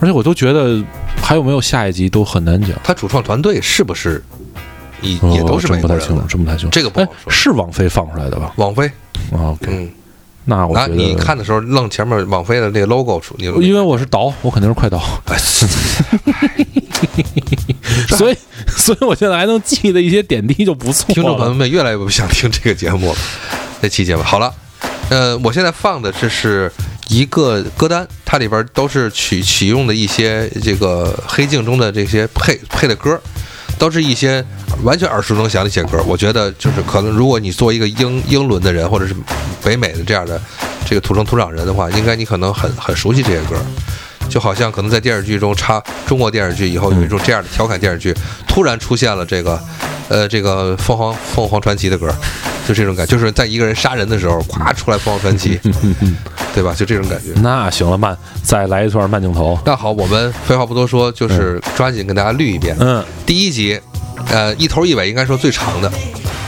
[0.00, 0.82] 而且我都觉得
[1.20, 4.22] 还有没有下一集都很难讲，他主创团队是不是
[5.00, 6.26] 也哦也都是美国人真不太清楚，了？
[6.28, 6.68] 真不太清楚。
[6.68, 8.52] 哎这个不好，说是王菲放出来的吧？
[8.56, 8.86] 王菲，
[9.32, 9.90] 啊，OK，嗯，
[10.50, 15.36] 那我啊，觉得你看的时候愣前面网飞的那个 logo 出，你因为我是倒，我肯定是快导，哎
[18.16, 18.36] 所以
[18.76, 21.14] 所以我现在还能记得一些点滴就不错了。
[21.14, 23.18] 听众朋友们越来越不想听这个节目了，
[23.82, 24.22] 这期节目。
[24.22, 24.50] 好了，
[25.10, 26.72] 呃，我现在放的这是
[27.08, 33.20] 一个歌单，它里边都是取取用的一些这个黑镜中的这些配配的歌，
[33.78, 34.44] 都是一些
[34.82, 36.02] 完全耳熟能详的一些歌。
[36.06, 39.14] 我觉得就是可能，如果你作为一个英英伦的人，或者是
[39.62, 40.40] 北美的这样的
[40.84, 43.56] 这个土生土长人的话，应该你可能很很熟悉这些歌。
[44.28, 48.14] 就好像可能在电视剧中插中国电视剧以后有一种这样的调侃电视剧，
[48.46, 49.60] 突然出现了这个，
[50.08, 52.12] 呃，这个凤凰凤凰传奇的歌，
[52.66, 55.58] 就这种感觉，就是在一个人杀人的时候，咵出来凤凰传奇，
[56.54, 56.74] 对吧？
[56.74, 57.32] 就这种感觉。
[57.40, 59.58] 那行了，慢，再来一段慢镜头。
[59.64, 62.76] 那好，我们废话不多说，就是抓紧跟大家捋一遍。
[62.80, 63.80] 嗯第一集，
[64.30, 65.90] 呃，一头一尾应该说最长的。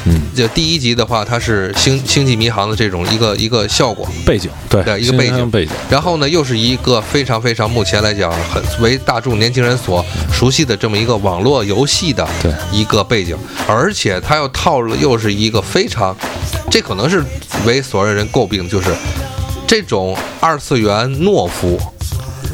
[0.06, 5.50] 嗯，就第一集的话，它是星星际迷航的这种一个一个效果，背景对对一个背景。
[5.50, 12.52] 背景，然后呢，又是一个非常非常目前来讲很为大众年轻人所熟悉的这么一个网络游戏的对。
[12.72, 13.36] 一个背景，
[13.66, 16.16] 而且它又套了又是一个非常，
[16.70, 17.22] 这可能是
[17.66, 18.94] 为所有人诟病，就是
[19.66, 21.78] 这种二次元懦夫，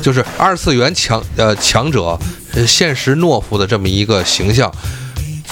[0.02, 2.18] 就是二次元强呃强者，
[2.54, 4.72] 呃现实懦夫的这么一个形象，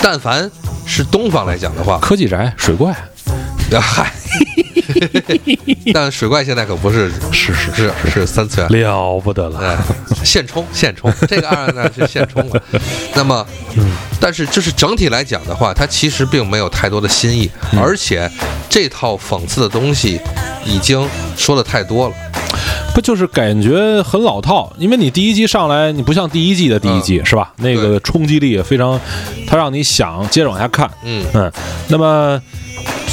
[0.03, 0.51] 但凡
[0.87, 4.13] 是东方来讲的话，科技宅水怪，啊 嗨，
[5.93, 9.59] 但水怪现在可不是是是是是三次元，了不得了。
[9.59, 9.77] 哎，
[10.25, 12.63] 现充现充， 这个二呢是现充了。
[13.15, 13.47] 那么，
[14.21, 18.31] 但是就是整体来讲的话，它其实并没有太多的新意，而且
[18.69, 20.21] 这套讽刺的东西
[20.67, 22.15] 已经说的太多了。
[22.95, 24.73] 不就是感觉很老套？
[24.79, 27.53] 因为你第一季上来，你不像第一季的第一季、是吧？
[27.57, 29.01] 那个冲击力也非常，
[29.47, 30.91] 它让你想接着往下看。
[31.05, 31.53] 嗯，嗯，
[31.89, 32.41] 那么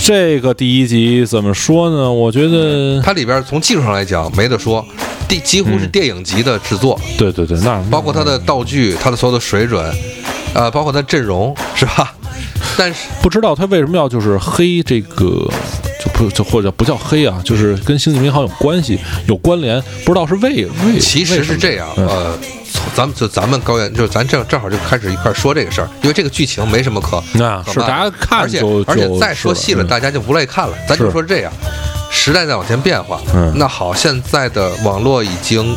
[0.04, 2.12] 这个第一集怎么说呢？
[2.12, 4.86] 我觉得，它里边从技术上来讲没得说，
[5.28, 9.94] 第几乎是电影级的制作，对对对，那包括它的道具、它的所有的水准，
[10.54, 12.14] 呃，包括它阵容，是吧？
[12.78, 15.48] 但是不知道他为什么要就是黑这个，
[16.04, 22.40] 就不就或者不叫黑啊，就是跟星际迷航有关系、有关联，不知道是为为其实是这样，嗯呃，
[22.96, 30.76] 咱们就咱们高原，就是咱正正好就开始一块儿说这个事儿，因为这个剧情没什么可那是大家看而且就而且再说细了，是大家就不乐意看了。
[30.88, 31.54] 咱就是说这样，
[32.10, 33.22] 时代在往前变化。
[33.36, 35.76] 嗯那好，现在的网络已经。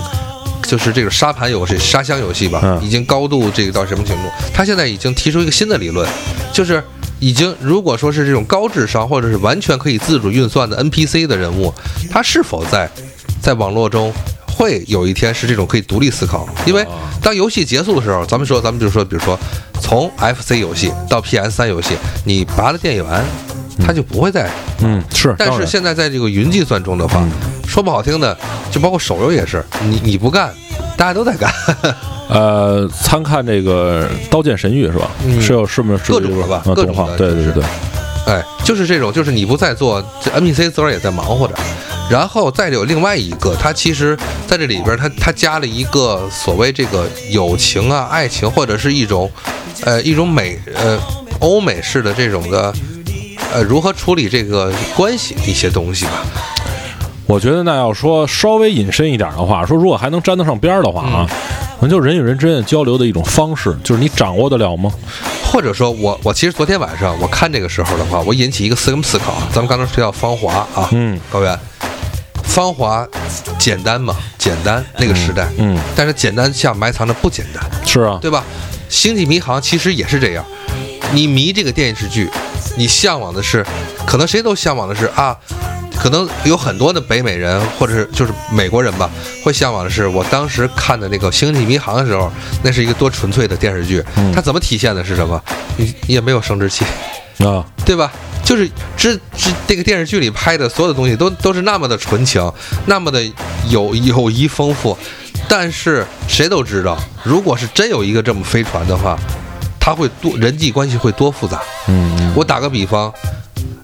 [0.67, 4.23] 就是这个沙盘游戏、沙箱游戏吧，嗯已经高度这个到什么程度？
[4.55, 6.09] 他现在已经提出一个新的理论，
[6.55, 6.83] 就是
[7.25, 11.73] 已经如果说是这种高智商或者是完全可以自主运算的 NPC 的人物，
[12.11, 12.87] 他是否在
[13.41, 14.13] 在网络中
[14.47, 16.47] 会有一天是这种可以独立思考？
[16.67, 16.87] 因为
[17.23, 19.39] 当游戏结束的时候，咱们说，咱们就说，比如说
[19.81, 23.07] 从 FC 游戏到 PS 三游戏，你拔了电源，
[23.81, 24.51] 它就不会再。
[24.81, 27.27] 嗯是，但是现在在这个云计算中的话，
[27.75, 28.39] 说不好听的，
[28.71, 30.55] 就包括手游也是，你你不干，
[30.97, 31.53] 大家都在干。
[32.31, 35.11] 呃，参看这个《刀剑神域》是吧？
[35.27, 37.65] 嗯是有是不是是各种的吧啊各种的就是对对对，
[38.33, 41.55] 哎，就是这种，就是你不在做这 NPC 自个儿也在忙活着，
[42.09, 49.29] 然后再有另外一个，它其实在这里边儿，它它加了一个所谓这个友情啊、爱情，或者是一种，
[49.83, 50.97] 呃，一种美呃
[51.41, 52.73] 欧美式的这种的，
[53.53, 56.25] 呃，如何处理这个关系一些东西吧。
[57.27, 61.37] 我觉得那要说稍微引申一点的话，说如果还能沾得上边儿的话啊，嗯
[61.81, 64.91] 可能就是人与人之间的交流的一种方式，就是你掌握得了吗？
[65.45, 69.35] 或者说我我其实昨天晚上我看这个时候的话，我引起一个思思考。
[69.53, 71.53] 咱们刚才提到《芳华》啊，嗯，高原，
[72.43, 73.05] 《芳华》
[73.59, 78.45] 简单嘛，简单那个时代，嗯，但是简单下埋藏着不简单，是啊，对吧？
[78.95, 80.45] 《星际迷航》其实也是这样，
[81.13, 82.31] 你迷这个电视剧，
[82.77, 83.65] 你向往的是，
[84.07, 85.37] 可能谁都向往的是啊。
[85.97, 89.11] 可能有很多的北美人，或者是就是美国人吧，
[89.43, 92.31] 会向往的是我当时看的那个《星际迷航》的时候，
[92.63, 94.05] 那是一个多纯粹的电视剧。
[94.35, 95.41] 它怎么体现的是什么？
[95.77, 96.85] 你你也没有生殖器，
[97.39, 98.13] 啊，对吧？
[98.45, 102.53] 就是这这这个电视剧里拍的所有的东西都都是那么的纯情，
[102.85, 103.25] 那么的
[103.71, 104.97] 友友谊丰富。
[105.49, 109.19] 但是谁都知道，如果是真有一个这么飞船的话，
[109.81, 111.63] 它会多人际关系会多复杂。
[111.89, 113.13] 嗯，我打个比方，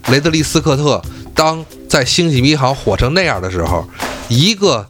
[0.08, 1.00] 雷德利·斯科特
[1.34, 3.84] 当在星际迷航火成那样的时候，
[4.28, 4.86] 一个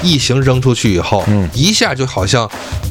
[0.00, 2.48] 异形扔出去以后，嗯一下就好像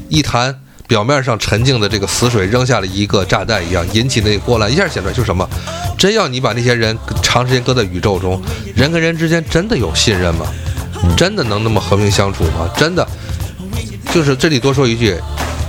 [0.09, 0.53] 一潭
[0.87, 5.49] 表面上沉静的这个死水扔下了一个炸弹一样，引起那个波澜，一下显出来就是什么？
[5.97, 8.41] 真要你把那些人长时间搁在宇宙中，
[8.75, 10.45] 人跟人之间真的有信任吗？
[11.15, 12.69] 真的能那么和平相处吗？
[12.75, 13.07] 真的，
[14.13, 15.17] 就是这里多说一句，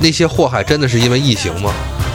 [0.01, 1.73] 那些祸害真的是因为异形吗？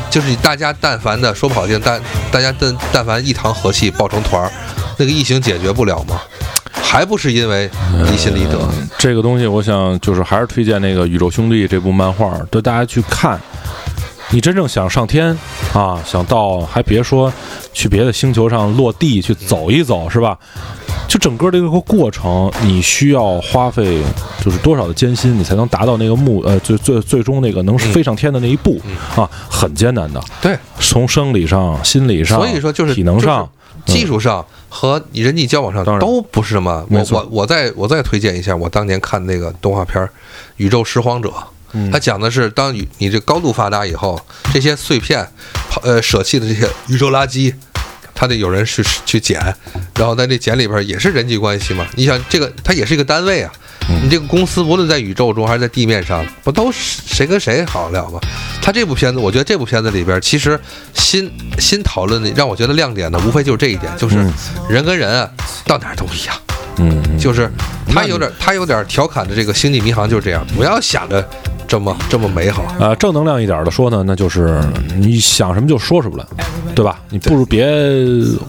[0.10, 4.52] 就是大家但凡的说不好听，但大家但但凡一堂和气抱成团儿，
[5.02, 6.22] 那个异形解决不了吗？
[6.72, 7.68] 还不是因为
[8.06, 8.70] 离心离德？
[9.00, 13.40] 这个东西，我想就是还是推荐那个《宇宙兄弟》这部漫画，对大家去看。
[14.30, 15.38] 你真正想上天
[15.74, 17.34] 啊，想到还别说
[17.74, 20.38] 去别的星球上落地去走一走，是吧？
[21.08, 24.02] 就整个这个过程，你需要花费
[24.40, 28.80] 就是多少的艰辛，你才能达到那个目呃最最最终那个能飞上天的那一步、
[29.18, 30.22] 啊，很艰难的。
[30.42, 33.50] 对，从生理上、心理上，所以说就是体能上，
[33.86, 36.88] 就是技术上和你人际交往上当然都不是什么。
[36.90, 40.08] 我我我再我再推荐一下，我当年看那个动画片儿
[40.56, 41.30] 《宇宙拾荒者》。
[41.74, 44.20] 嗯它讲的是，当你你这高度发达以后，
[44.54, 45.26] 这些碎片，
[45.70, 47.54] 抛呃，舍弃的这些宇宙垃圾，
[48.14, 49.40] 它得有人去去捡，
[49.96, 51.86] 然后在这捡里边也是人际关系嘛。
[51.96, 53.60] 你想，这个它也是一个单位啊，嗯
[54.02, 58.20] 你这个公司无论在宇宙中还是在地面上，不都是谁跟谁好得了吗？
[58.62, 60.60] 他这部片子，我觉得这部片子里边，其实
[60.94, 64.34] 新新讨论的让我觉得亮点呢，无非就是这一点，就是嗯
[64.70, 65.30] 人跟人啊，
[65.66, 66.36] 到哪儿都一样。
[66.78, 67.52] 嗯，嗯就是
[67.88, 71.28] 他有点他有点调侃的这个星际迷航就是这样，不要想着
[71.72, 72.64] 这么这么美好。
[72.78, 74.62] 啊，正能量一点的说呢，那就是
[74.98, 76.28] 你想什么就说什么了，
[76.76, 77.00] 对吧？
[77.10, 77.66] 你不如别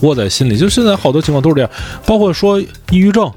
[0.01, 0.57] 窝在心里。
[0.57, 1.71] 就现在好多情况都是这样，
[2.05, 2.59] 包括说
[2.91, 3.31] 抑郁症，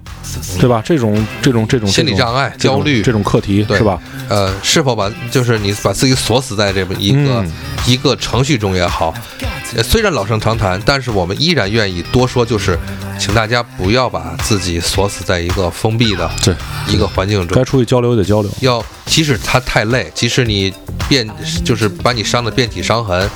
[0.59, 0.81] 对吧？
[0.83, 4.01] 这种这种这种心理障碍焦虑这种课题对是吧？
[4.27, 7.51] 呃，是否把就是你把自己锁死在这么一个、嗯
[7.85, 9.13] 一个程序中也好，
[9.75, 12.79] 呃虽然老生常谈，但是我们依然愿意多说，就是
[13.17, 16.55] 请大家不要把自己锁死在一个封闭的对，
[16.87, 17.63] 一个环境中该。
[17.63, 18.51] 出去交流也得交流。
[18.61, 20.73] 要即使他太累，即使你
[21.07, 21.27] 遍
[21.63, 23.29] 就是把你伤的遍体伤痕，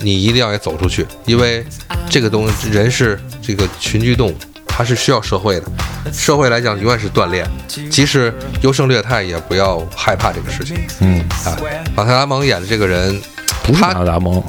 [0.00, 1.64] 你一定要也走出去，因为
[2.10, 5.66] 这个东西人是这个群居动物，它是需要社会的。
[6.12, 7.48] 社会来讲，永远是锻炼，
[7.88, 11.56] 即使优胜劣汰，也不要害怕这个事情嗯，啊。
[11.94, 13.20] 马特达蒙演的这个人
[13.62, 14.42] 不是他马特达蒙，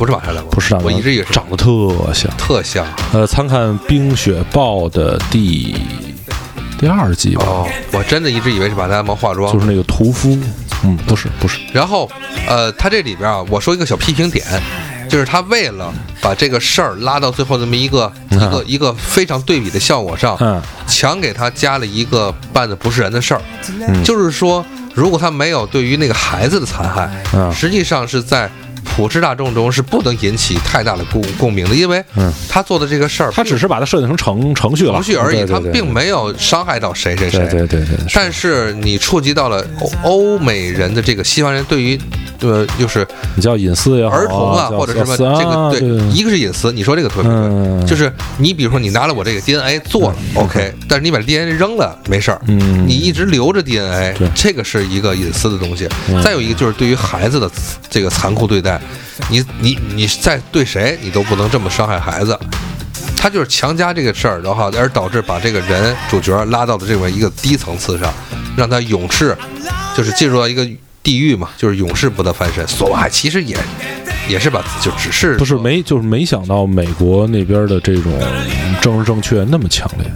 [0.00, 2.34] 不是马特达蒙，不是我一直以为长得特像。
[2.38, 2.86] 特像。
[3.12, 5.76] 呃，参看《冰雪暴》的第
[6.78, 9.52] 第二季吧，哦，我真的一直以为是马特达蒙化妆。
[9.52, 10.38] 就是那个屠夫。
[10.84, 12.10] 嗯，不是不是，然后，
[12.48, 14.42] 呃，他这里边啊，我说一个小批评点，
[15.06, 20.62] 就是他为了把这个事儿拉到最后这么一个一个一个非常对比的效果上，嗯。
[20.86, 23.42] 强给他加了一个办的不是人的事儿，
[23.86, 24.02] 嗯。
[24.02, 27.52] 就是说，如果他没有对于那个孩子的残害，嗯。
[27.52, 28.50] 实际上是在
[28.84, 32.32] 普世大众中是不能引起太大的共共鸣的，因为嗯。
[32.48, 37.40] 他做的这个事儿，他只是把它设定成程程序了，程序而已，他并没有伤害到谁谁谁。
[37.48, 42.00] 对对对对，但是你触及到了欧欧美人的这个西方人对于，
[42.40, 47.86] 呃，就是你叫隐私也好，儿童啊，或者什么这个啊对，一个是隐私，你说这个特别对，嗯。
[47.86, 52.86] 就是你比如说你拿了我这个 DNA 做了 OK，但是你把 DNA 扔了没事儿，嗯。
[52.86, 55.88] 你一直留着 DNA，这个是一个隐私的东西。
[56.08, 56.22] 嗯。
[56.22, 57.50] 再有一个就是对于孩子的
[57.88, 58.69] 这个残酷对待，
[59.30, 62.38] 你你你在对谁你都不能这么伤害孩子。
[63.16, 68.10] 他就是强加这个事儿，然后而导致把这个人主角拉到了这么一个低层次上，
[68.56, 69.36] 让他永世
[69.94, 70.66] 就是进入到一个
[71.02, 72.66] 地狱嘛，就是永世不得翻身。
[72.66, 73.54] 所爱其实也
[74.26, 78.10] 也是把就只是不是没就是没想到美国那边的这种
[78.80, 80.10] 政治正确那么强烈。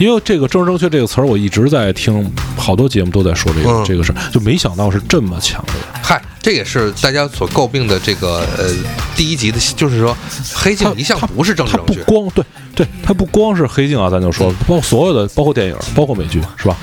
[0.00, 5.74] 因为这个“政治正确”这个词儿，我一直在听，好多节目都在说这个、嗯这个事儿，就没想到是这么强烈。
[6.02, 8.74] 嗨，这也是大家所诟病的这个呃
[9.14, 10.16] 第一集的，就是说
[10.54, 12.02] 黑镜一向不是政治它不正确。
[12.04, 12.42] 光对
[12.74, 16.78] 对，它不光是黑镜啊，咱就说，包括所有的，包括电影，包括美剧，是吧？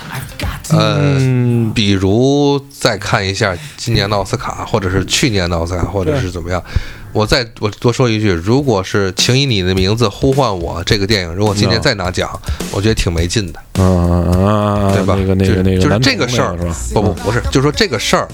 [0.70, 6.64] 呃，嗯，比如再看一下今年的奥斯卡，或者是去年的奥斯卡，或者是怎么样。
[7.14, 12.30] 我再我多说一句，如果是《请以你的名字呼唤我》这个电影，如果今年嗯再拿奖，
[12.72, 15.16] 我觉得挺没劲的，嗯啊，对吧？
[15.18, 16.76] 那个那就是个那个，就是这个事儿是吧？
[16.94, 18.28] 不不不是，就是说这个事儿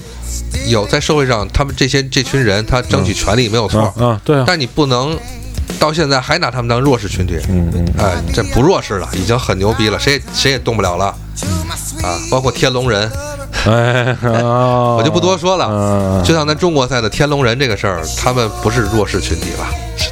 [0.68, 5.16] 有在社会上，他们这些这群人他争取权利没有错，啊啊，对啊，但你不能
[5.78, 7.38] 到现在还拿他们当弱势群体。
[7.48, 11.06] 嗯嗯，哎，这不弱势了，已经很牛逼了，谁也谁也动不了了，
[12.02, 13.10] 啊，包括天龙人，
[13.64, 15.66] 我就不多说了。
[15.70, 16.24] 嗯。
[16.24, 19.66] 就像咱中国赛的天龙人这个事儿，他们不是弱势群体了，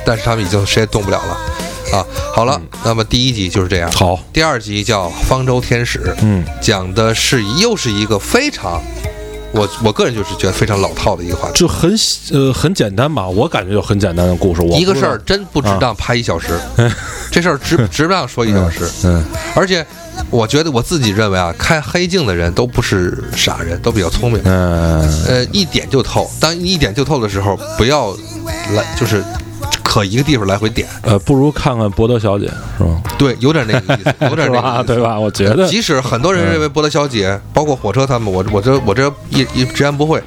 [0.05, 6.45] 但是他们已经谁也动不了了，啊，好了，那么第一集就是这样，好，第二集叫《方舟天使》，嗯。
[6.61, 8.81] 讲的是又是一个非常，
[9.53, 11.95] 我我个人就是觉得非常老套的一个话题，就很
[12.33, 14.63] 呃很简单吧，我感觉就很简单的故事。
[14.63, 16.59] 我一个事儿真不值当拍一小时，
[17.31, 19.25] 这事儿值值不当说一小时，嗯
[19.55, 19.87] 而且
[20.31, 24.41] 我觉得我自己认为啊，看黑镜的人都不是傻人，都比较聪明。
[24.45, 26.31] 嗯呃，一点就透。
[26.41, 28.11] 当你一点就透的时候，不要
[28.75, 29.23] 来就是
[29.83, 30.89] 可一个地方来回点。
[31.03, 32.47] 呃，不如看看博德小姐
[32.79, 33.03] 是吧？
[33.19, 34.51] 对，有点那个意思， 有点？
[34.51, 34.87] 那个意思。
[34.87, 35.19] 对吧？
[35.19, 40.23] 我觉得即使很多人认为博德小姐，包括火车他们，我我这我这一一直言不讳，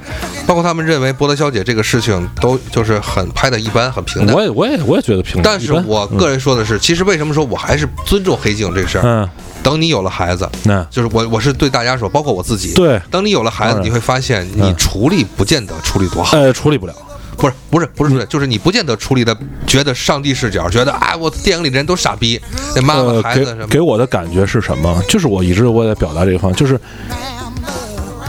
[0.46, 4.42] 包括他们认为博德小姐这个事情都就是很拍的一般，很平淡我。
[4.42, 5.44] 也我也我也觉得平淡。
[5.44, 9.02] 但是我个人说的是，其实为什么说我还是尊重黑镜这个事儿？
[9.04, 9.28] 嗯，
[9.62, 16.36] 等你有了孩子，那就是我我是对大家说，包括我自己，对，等你有了孩子，你会发现你嗯处理不见得处理多好。
[16.36, 16.94] 呃处理不了，
[17.36, 22.40] 不是不是不是，就是你不见得处理的觉得上帝视角，觉得啊，我电影里的人都傻逼，
[22.74, 25.02] 那妈妈孩子什么给我的感觉是什么？
[25.08, 26.80] 就是我一直我在表达这个方向，就是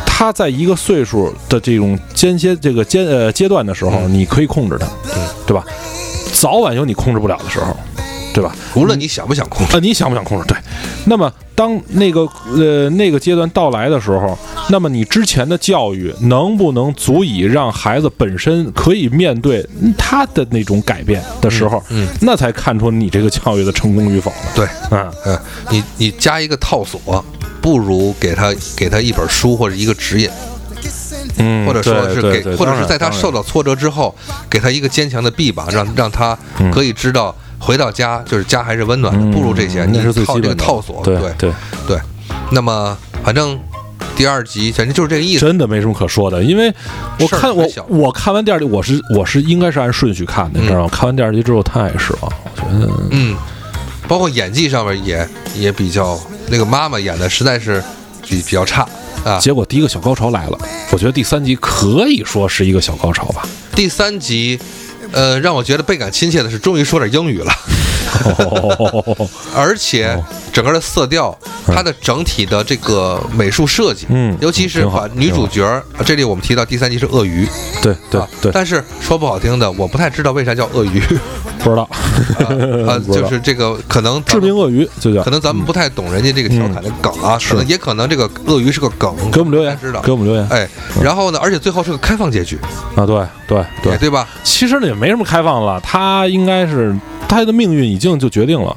[0.05, 4.87] 他在一个岁数的这种间歇这个阶呃阶段的时候，嗯你可以控制他，
[5.45, 5.63] 对吧？
[6.33, 7.75] 早晚有你控制不了的时候，
[8.37, 8.55] 对吧？
[8.75, 10.45] 无论你想不想控制，呃，你想不想控制？
[10.47, 10.55] 对。
[11.05, 12.21] 那么当那个
[12.55, 14.37] 呃那个阶段到来的时候，
[14.69, 24.37] 那么你之前的教育能不能足以让孩子本身可以面对嗯他的那种改变的时候，嗯那才看出你这个教育的成功与否呢？
[24.55, 25.39] 对，嗯，嗯，
[25.71, 27.25] 你你加一个套索，
[27.59, 30.29] 不如给他给他一本书或者一个指引，
[31.37, 34.13] 嗯或者说是给，或者是在他受到挫折之后，
[34.47, 36.37] 给他一个坚强的臂膀，让让他
[36.71, 41.53] 可以知道回到家就是家还是温暖的，嗯不如这些，你那是最套这个套索，对对对，
[41.87, 41.99] 对。
[42.51, 43.59] 那么反正
[44.15, 46.73] 第二集反正就是这个意思，真的没什么可说的，因为
[47.19, 50.89] 我看我我看完第二集，我是我是应该是按顺序看的，你知道吗？
[50.91, 53.35] 看完第二集之后太失望，我觉得嗯，
[54.07, 57.83] 包括演技上面也也比较，那个妈妈演的实在是
[58.27, 58.87] 比比较差
[59.25, 59.37] 啊。
[59.39, 60.57] 结果第一个小高潮来了，
[60.91, 63.45] 我觉得第三集可以说是一个小高潮吧。
[63.75, 64.57] 第三集，
[65.11, 67.51] 呃，让我觉得倍感亲切的是，终于说点英语了。
[69.53, 70.17] 而且
[70.51, 71.37] 整个的色调，
[71.67, 77.47] 它的整体的这个美术设计，嗯尤其是把女主角，这里我们提到第三集是鳄鱼，
[77.81, 81.01] 对对啊对，但是说不好听的，我不太知道为啥叫鳄鱼，
[81.67, 81.83] 不知道，
[82.87, 83.27] 啊， 不知道。
[83.27, 85.21] 就是这个可能致命鳄鱼就叫。
[85.21, 90.47] 可能咱们不太懂人家这个调侃的梗啊，可能也可能这个鳄鱼是个梗，给我们留言知道，给我们留言。
[90.49, 90.67] 哎，
[91.03, 92.57] 然后呢，而且最后是个开放结局，
[92.95, 93.93] 啊，对对对。
[93.93, 94.25] 哎，对吧？
[94.43, 96.95] 其实呢也没什么开放了，他应该是
[97.27, 98.75] 他的命运已经就决定了，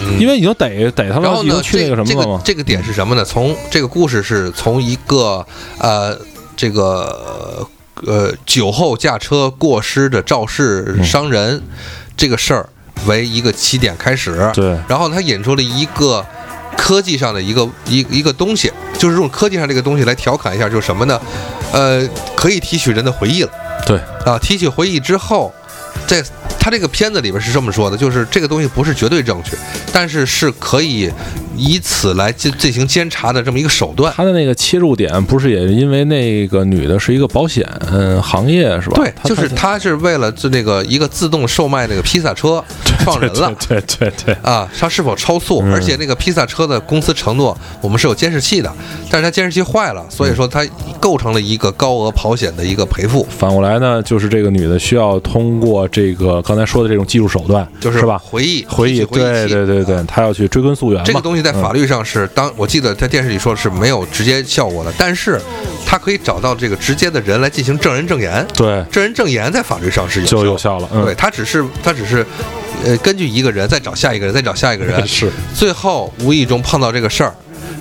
[0.00, 0.18] 嗯。
[0.18, 2.14] 因为已经逮逮他了，然后呢，去那个什么这。
[2.16, 3.22] 个这个点是什么呢？
[3.22, 5.44] 从这个故事是从一个
[5.78, 6.16] 呃
[6.56, 7.66] 这个
[8.06, 11.62] 呃酒后驾车过失的肇事伤人、
[12.16, 12.68] 这个事儿
[13.06, 16.24] 为一个起点开始，对然后他引出了一个
[16.76, 21.20] 科技上的一个一一个东西，就是用科技上这个东西来调侃一下，就是什么呢？
[21.72, 23.50] 呃，可以提取人的回忆了。
[23.86, 25.52] 对，啊，提取回忆之后，
[26.06, 26.24] 在
[26.64, 29.54] 他这个片子里边是这么说的，就是这个东西不是绝对正确，
[29.92, 31.12] 但是是可以
[31.58, 34.10] 以此来进进行监察的这么一个手段。
[34.16, 38.96] 他的那个切入点不是也因为那个女的是一个保险嗯行业是吧？
[38.96, 42.64] 对，就是他是为了就那个一个自动售卖那个披萨车
[43.04, 43.54] 撞人了。
[43.68, 45.60] 对对对对，啊，他是否超速？
[45.60, 48.72] 嗯而且那个披萨车的公司承诺我们是有监视器的，
[49.10, 50.66] 但是他监视器坏了，所以说他
[50.98, 58.16] 构成了一个高额保险的一个赔付，反过来呢，就是这个女的需要通过这个刚才说的这种技术手段，就是是吧？
[58.16, 61.04] 回忆回忆，对对对对，他要去追根溯源嘛。
[61.04, 65.40] 这个东西在法律律上是当我记得在电视里说是没有直接效果的，但是
[65.84, 70.88] 他可以找到这个直接的人来进行证人证言，对证人证言在法律上是有就有效效了。
[70.94, 72.24] 嗯，对，他只是他只是，
[72.84, 77.34] 呃，根据一个人再找下一个人，再找下一个人， 是最后无意中碰到这个事儿，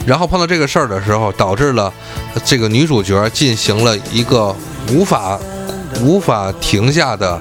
[0.07, 1.93] 然后碰到这个事儿的时候，导致了
[2.33, 4.55] 呃这个女主角进行了一个
[4.91, 5.39] 无法
[6.01, 7.39] 无法停下的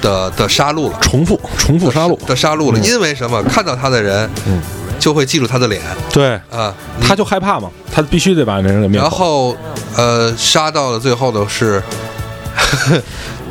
[0.00, 0.98] 的的杀戮了。
[1.00, 2.18] 重复重复杀戮。
[2.26, 3.42] 的杀戮了，因为什么？
[3.44, 4.60] 看到他的人，嗯
[4.98, 5.80] 就会记住他的脸
[6.10, 9.04] 对，啊，你他就害怕嘛，他必须得把那人给灭口。
[9.06, 9.56] 然后
[9.94, 11.82] 呃，杀到了最后的是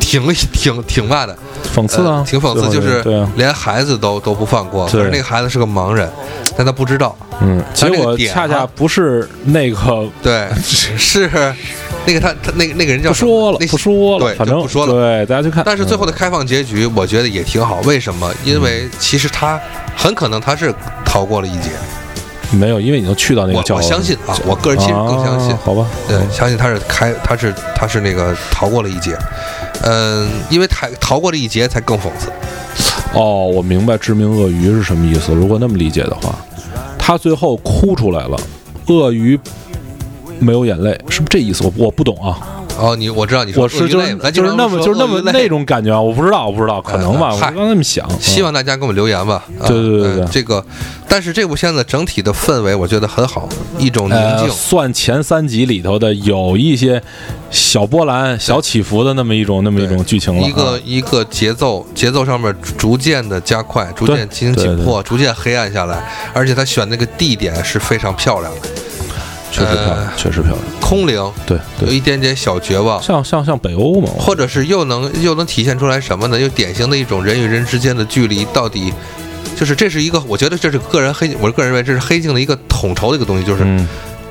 [0.05, 0.21] 挺
[0.53, 1.35] 挺挺嘛的，
[1.75, 3.03] 讽刺啊呃，挺讽刺，就是
[3.35, 4.85] 连孩子都都不放过。
[4.85, 6.07] 可是那个孩子是个盲人，
[6.55, 11.29] 但他不知道，嗯，结他这个果点恰恰啊不是那个对，是
[12.05, 15.63] 那个他他那个那个人叫不说了那，不说了，对反正就不说了对，大家去看。
[15.65, 17.81] 但是最后的开放结局，我觉得也挺好。
[17.83, 18.31] 为什么？
[18.45, 19.59] 因嗯为其实他
[19.97, 21.69] 很可能他是逃过了一劫。
[21.73, 25.59] 嗯没有，因为已经去到那个教，我我相信啊，我个人其实更相信啊。
[25.65, 29.17] 好吧，对，相信他是开，他是他是那个逃过了一劫，
[29.85, 32.29] 嗯，因为逃逃过了一劫才更讽刺。
[33.13, 35.33] 哦，我明白致命鳄鱼是什么意思。
[35.33, 36.35] 如果那么理解的话，
[36.97, 38.37] 他最后哭出来了，
[38.87, 39.39] 鳄鱼
[40.39, 41.63] 没有眼泪，是不是这意思？
[41.63, 49.43] 我我不懂啊，哦，你我知道你说我是就咱就是那么就是那么那种感觉啊，我不知道，我不知道，可能吧，我嗨刚那么想，希嗯望大家给我们留言吧。
[49.59, 50.63] 啊对对对这个，
[51.07, 53.47] 但是这部片子整体的氛围我觉得很好，
[53.77, 54.49] 一种宁呃，静。
[54.49, 57.01] 算前三集里头的有一些
[57.49, 66.03] 小波澜、小起伏的那么一种那么一种剧情了啊，一个一个节奏，节奏上面逐渐的加快，逐渐进行紧迫，逐渐黑暗下来，
[66.33, 68.69] 而且他选那个地点是非常漂亮的，
[69.51, 76.39] 确实漂亮呃，确实漂亮，空灵，对有，一点点小绝望，像像像北欧嘛，或者是又能又能体现出来什么呢？
[76.39, 78.93] 又典型的一种人与人之间的距离到底。
[79.55, 83.87] 就是这是一个，我觉得这是个人黑，我个人认为这是黑镜的一个统筹的一个东西，就是嗯，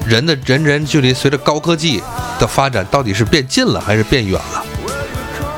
[0.07, 2.03] 人的人人距离随着高科技
[2.39, 4.63] 的发展，到底是变近了还是变远了？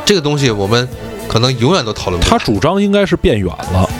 [0.04, 0.88] 这个东西我们
[1.26, 2.38] 可能永远都讨论不他。
[2.38, 3.90] 主张应该是变远了，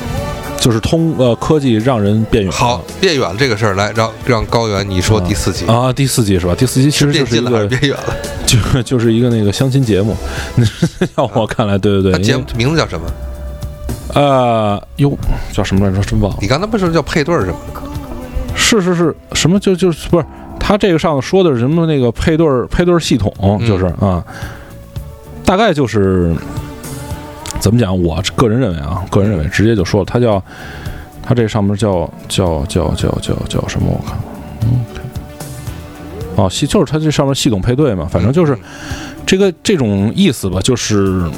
[0.67, 2.53] 就是通呃科技让人变远。
[2.53, 6.57] 好，变远这个事儿，来让让高原你说第四集，啊，第四集是吧？
[6.57, 8.17] 第四集其实就是一个变远了？
[8.45, 10.17] 就就是一个那个相亲节目，
[11.17, 13.07] 要我看来，对对对，节目名字叫什么？
[14.13, 15.17] 呃，哟，
[15.53, 16.03] 叫什么来着？
[16.03, 16.39] 真忘了。
[16.41, 17.81] 你刚才不是说叫配对儿什么的？
[18.57, 19.61] 是是是什么？
[19.61, 20.27] 就就是不是
[20.59, 23.33] 他这个上头说的是什么那个配对儿配对儿系统，
[23.65, 24.25] 就是啊，
[25.45, 26.35] 大概就是
[27.67, 28.01] 怎么讲？
[28.01, 30.41] 我个人认为啊，个人认为直接就说了，它叫
[31.21, 33.89] 它这上面叫叫叫叫叫叫什么？
[33.91, 34.17] 我看，
[34.63, 34.85] 嗯，
[36.37, 38.57] 哦，系就是它这上面系统配对嘛，反正就是
[39.27, 41.29] 这个这种意思吧，就是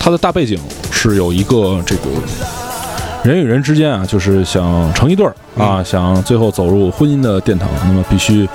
[0.00, 0.58] 它的大背景
[0.90, 2.04] 是有一个这个
[3.22, 8.48] 人与人之间啊，就是想成一对儿啊，想最后走入婚姻的殿堂，那么必须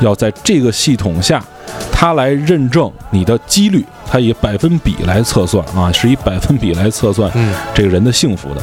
[0.00, 1.42] 要在这个系统下，
[1.90, 3.82] 它来认证你的几率，
[4.14, 8.62] 它以百分比来测算啊，是以百分比来测算嗯这个人的幸福的。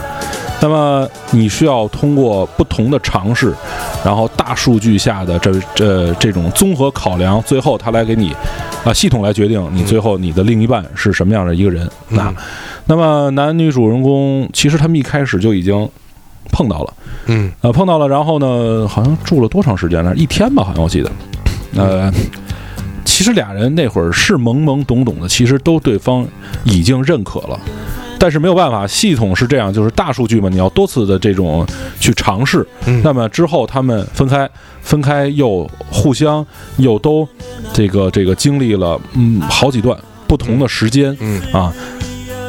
[0.62, 3.54] 那么你需要通过不同的尝试，
[4.02, 8.34] 然后大数据下的这这这种综合考量，最后它来给你
[8.86, 11.86] 啊系统来决定你最后你的另一半是什么样的一个人。
[12.08, 12.36] 那、嗯
[12.86, 15.89] 那么男女主人公其实他们一开始就已经
[16.49, 16.93] 碰到了，
[17.26, 20.14] 嗯呃，碰到了，然后呢，好像住了多长时间来？
[20.14, 21.12] 一天吧，好像我记得。
[21.76, 22.10] 呃，
[23.22, 26.28] 其实俩人那会儿是懵懵懂懂的，其实都对方
[26.63, 27.59] 已经认可了。
[28.17, 31.63] 但是没有办法，系统是这样，就是大数据嘛，你要多次的这种
[31.99, 32.67] 去尝试。
[32.88, 34.49] 嗯那么之后他们分开，
[34.82, 36.43] 分开又互相
[36.78, 37.30] 又都
[37.72, 39.95] 这个这个经历了嗯好几段
[40.26, 41.72] 不同的时间，嗯啊，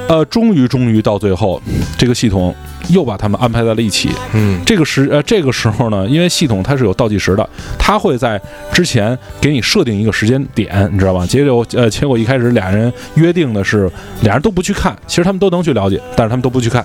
[0.09, 1.61] 呃，终于终于到最后，
[1.99, 2.55] 这个系统
[2.89, 4.11] 又把他们安排在了一起。
[4.35, 8.41] 嗯这个时呃这个时候呢，因为系统它是有倒计时的，它会在
[8.73, 11.27] 之前给你设定一个时间点，你知道吧？
[11.27, 13.91] 结果呃结果一开始俩人约定的是
[14.23, 16.85] 俩人都不去看，其实他们都能去了解，但是他们都不去看。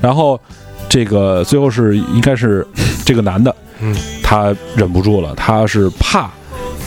[0.00, 0.40] 然后
[0.88, 2.66] 这个最后是应该是
[3.04, 6.30] 这个男的，嗯他忍不住了，他是怕。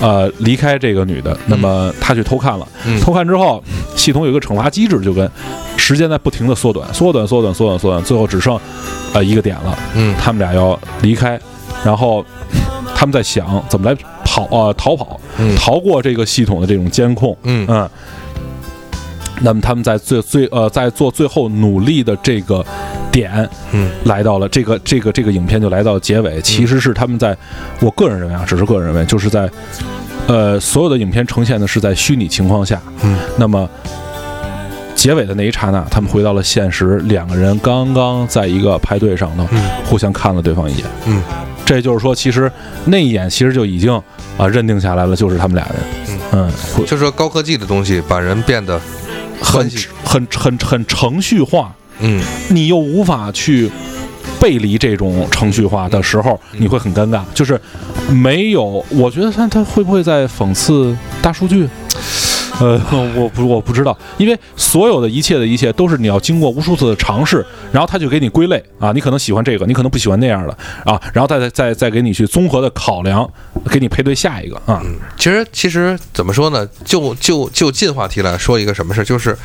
[0.01, 2.67] 呃，离开这个女的，那么他去偷看了。
[2.85, 3.63] 嗯偷看之后，
[3.95, 5.29] 系统有一个惩罚机制，就跟
[5.77, 8.59] 时间在不停的缩短，缩短，缩短，缩短，缩短，最后只剩
[9.13, 9.77] 呃一个点了。
[9.95, 11.39] 嗯他们俩要离开，
[11.83, 12.25] 然后
[12.93, 17.35] 他们在想怎么来跑呃逃跑，嗯逃过这个系统的这种监控。
[17.43, 17.89] 嗯嗯，
[19.41, 22.65] 那么他们在最最呃在做最后努力的这个
[23.11, 27.35] 点，嗯，来到了这个这个这个影片就来到结尾，其实是他们在，
[27.79, 29.49] 我个人认为啊，只是个人认为，就是在
[30.27, 33.69] 呃所有的影片呈现的是在虚拟情况下，嗯，那么。
[34.95, 39.61] 结尾的那一刹那，他们回到了现实，两个人刚刚在一个派对上头，嗯。
[39.85, 40.85] 互相看了对方一眼。
[41.05, 41.21] 嗯，
[41.65, 42.49] 这就是说，其实
[42.85, 43.93] 那一眼其实就已经
[44.37, 46.17] 啊、认定下来了，就是他们俩人。
[46.31, 46.85] 嗯，会。
[46.85, 48.79] 就是说高科技的东西把人变得
[49.41, 49.69] 很
[50.03, 53.69] 很很很程序化，嗯你又无法去
[54.39, 57.21] 背离这种程序化的时候，嗯你会很尴尬。
[57.33, 57.59] 就是
[58.09, 61.67] 没有，我觉得他他会不会在讽刺大数据？
[62.61, 62.79] 呃，
[63.15, 73.29] 我不我不知道，因为所有的一切的一切都是你要经过无数次的尝试，然后他就给你归类啊，你可能喜欢这个，你可能不喜欢那样的啊，然后再再再再给你去综合的考量，
[73.69, 74.81] 给你配对下一个啊。
[75.17, 76.65] 其实其实怎么说呢？
[76.85, 79.37] 就就就近话题来说一个什么事，就是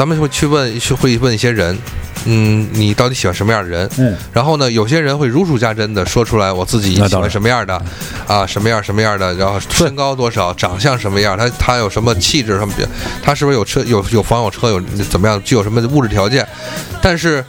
[0.00, 1.76] 咱们会去问去会问一些人，
[2.24, 3.86] 嗯，你到底喜欢什么样的人？
[3.98, 7.78] 嗯，然后呢，有些人会如数家珍的说出来我自己喜欢什么样的，
[8.26, 12.72] 啊，什么样什么样的，然后身高多少，长相什么样，他他有什么气质，什么，
[13.22, 14.80] 他是不是有车有有房有车有
[15.10, 16.48] 怎么样，具有什么物质条件？
[17.02, 17.44] 但是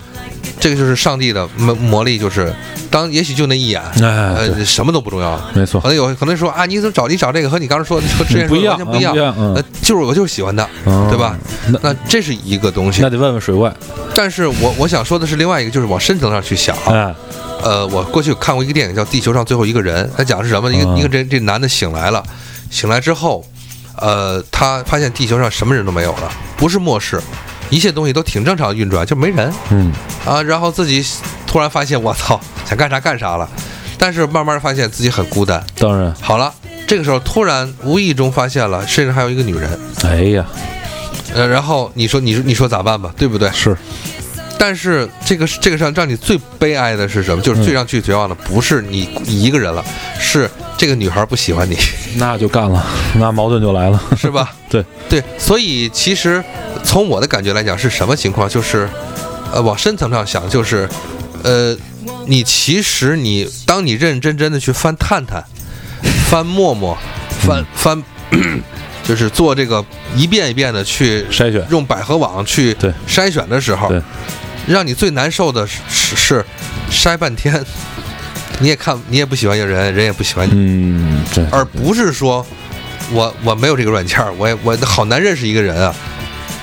[0.59, 2.53] 这个就是上帝的魔魔力，就是
[2.89, 5.39] 当也许就那一眼，呃，什么都不重要。
[5.53, 5.81] 没错。
[5.81, 11.37] 可，能有可能说啊，你怎么找你找这个和你刚才说和之前说的不一样，完全不一样啊不一，样，嗯呃，就是我就是喜欢他，嗯对吧？
[11.69, 13.01] 那那这是一个东西。
[13.01, 13.73] 那，得问问水怪，
[14.13, 16.93] 但是我我想说的是另外一个，就是往深层上去想啊。
[16.93, 17.15] 哎，
[17.63, 20.71] 呃，我过去看过一个电影叫《地球上最后一个人》，他讲的是什么？
[20.71, 20.97] 一个嗯。
[20.97, 22.23] 一个这这男的醒来了，
[22.69, 23.43] 醒来之后，
[23.97, 27.21] 呃，他发现地球上什么人都没有了，不是末世，
[27.71, 29.91] 一切东西都挺正常运转，就没人嗯，
[30.23, 30.43] 啊。
[30.43, 31.03] 然后自己
[31.47, 33.49] 突然发现，我操， 想干啥干啥了，
[33.97, 35.63] 但是慢慢发现自己很孤单。
[35.79, 36.53] 当然，好了，
[36.85, 40.45] 这个时候突然无意中发现了，身上还有一个女人，哎呀，
[41.33, 43.49] 呃，然后你说你说你说咋办吧，对不对？
[43.51, 43.75] 是，
[44.59, 47.41] 但是这个这个上让你最悲哀的是什么？
[47.41, 49.83] 就是最让最绝望的不是你你一个人了，
[50.19, 50.49] 是
[50.81, 51.77] 这个女孩不喜欢你，
[52.15, 54.01] 那就干了，那矛盾就来了。
[54.17, 54.51] 是吧？
[54.67, 56.43] 对对，所以其实
[56.83, 58.49] 从我的感觉来讲是什么情况？
[58.49, 58.89] 就是
[59.53, 60.89] 呃，往深层上想，就是
[61.43, 61.77] 呃，
[62.25, 65.45] 你其实你当你认认真真的去翻探探、
[66.31, 66.97] 翻陌陌、
[67.41, 68.03] 翻翻。
[69.03, 72.73] 就就是做这个一遍一遍的去筛选用百合网去
[73.07, 74.01] 筛选的时候，对
[74.65, 76.45] 让你最难受的是是是
[76.89, 77.53] 筛半天，
[78.61, 82.45] 你也看你也不喜欢一个人，人也不喜欢你，嗯，对，而不是说
[83.11, 85.93] 我我没有这个软件儿，我也我好难认识一个人啊。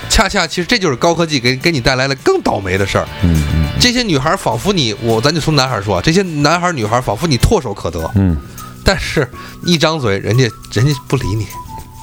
[0.08, 3.06] 恰恰其实这就是高科技给给你带来了更倒霉的事儿。
[3.22, 3.68] 嗯嗯。
[3.78, 8.36] 这些女孩仿佛你我咱就从男孩说啊，这些男孩女孩仿佛你唾手可得，嗯，
[8.82, 9.28] 但是
[9.64, 11.46] 一张嘴人家人家不理你，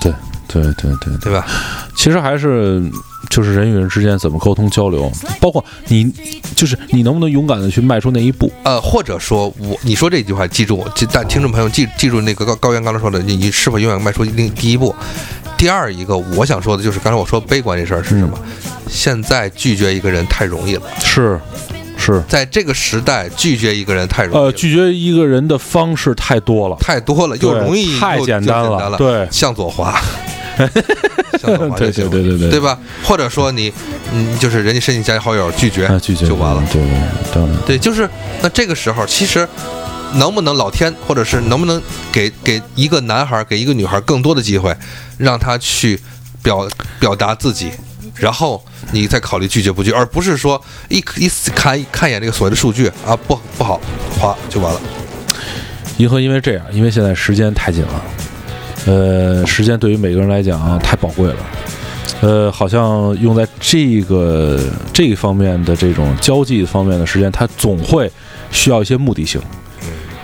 [0.02, 0.14] 对
[0.48, 1.34] 对对对对。
[1.34, 1.46] 吧？
[1.96, 2.82] 其实还是
[3.30, 6.12] 就是人与人之间怎么沟通交流，包括你
[6.56, 8.52] 就是你能不能勇敢的去迈出那一步。
[8.64, 14.96] 呃，或者说我你说这句话，记住，记但听众朋友记记住那个高高原刚才说的，你你是否永远迈出另第一步？
[15.58, 18.38] 第二一个我想说的就是刚才我说悲观这事儿是什么？
[18.90, 21.40] 现在拒绝一个人太容易了，是
[21.98, 26.76] 是，在这个时代拒绝一个人太容易了，呃，拒绝一个人的方式太多了。
[26.80, 30.00] 太多了，又容易太简单了对向左滑。
[31.38, 32.78] 向左滑对就行对对对对对吧？
[33.04, 33.72] 或者说你，
[34.14, 36.64] 嗯，就是人家申请加好友拒绝，啊，拒绝就完了。
[36.72, 36.90] 对对，
[37.34, 38.10] 当然，对，就是
[38.42, 39.46] 那这个时候，其实
[40.14, 41.82] 能不能老天，或者是能不能
[42.12, 44.74] 给给一个男孩，给一个女孩更多的机会，
[45.18, 46.00] 让他去
[46.42, 46.66] 表
[47.00, 47.72] 表达自己，
[48.16, 53.80] 然后你再考虑拒绝不拒，而不是说一一看看一眼这个所谓的数据啊，不不好，
[54.20, 54.80] 划就完了。
[55.98, 58.06] 银河因为这样，因为现在时间太紧了，
[58.86, 61.36] 呃，时间对于每个人来讲啊太宝贵了，
[62.22, 64.60] 呃，好像用在这个
[64.94, 68.12] 这一方面的这种交际方面的时间，它总会
[68.52, 69.42] 需要一些目的性。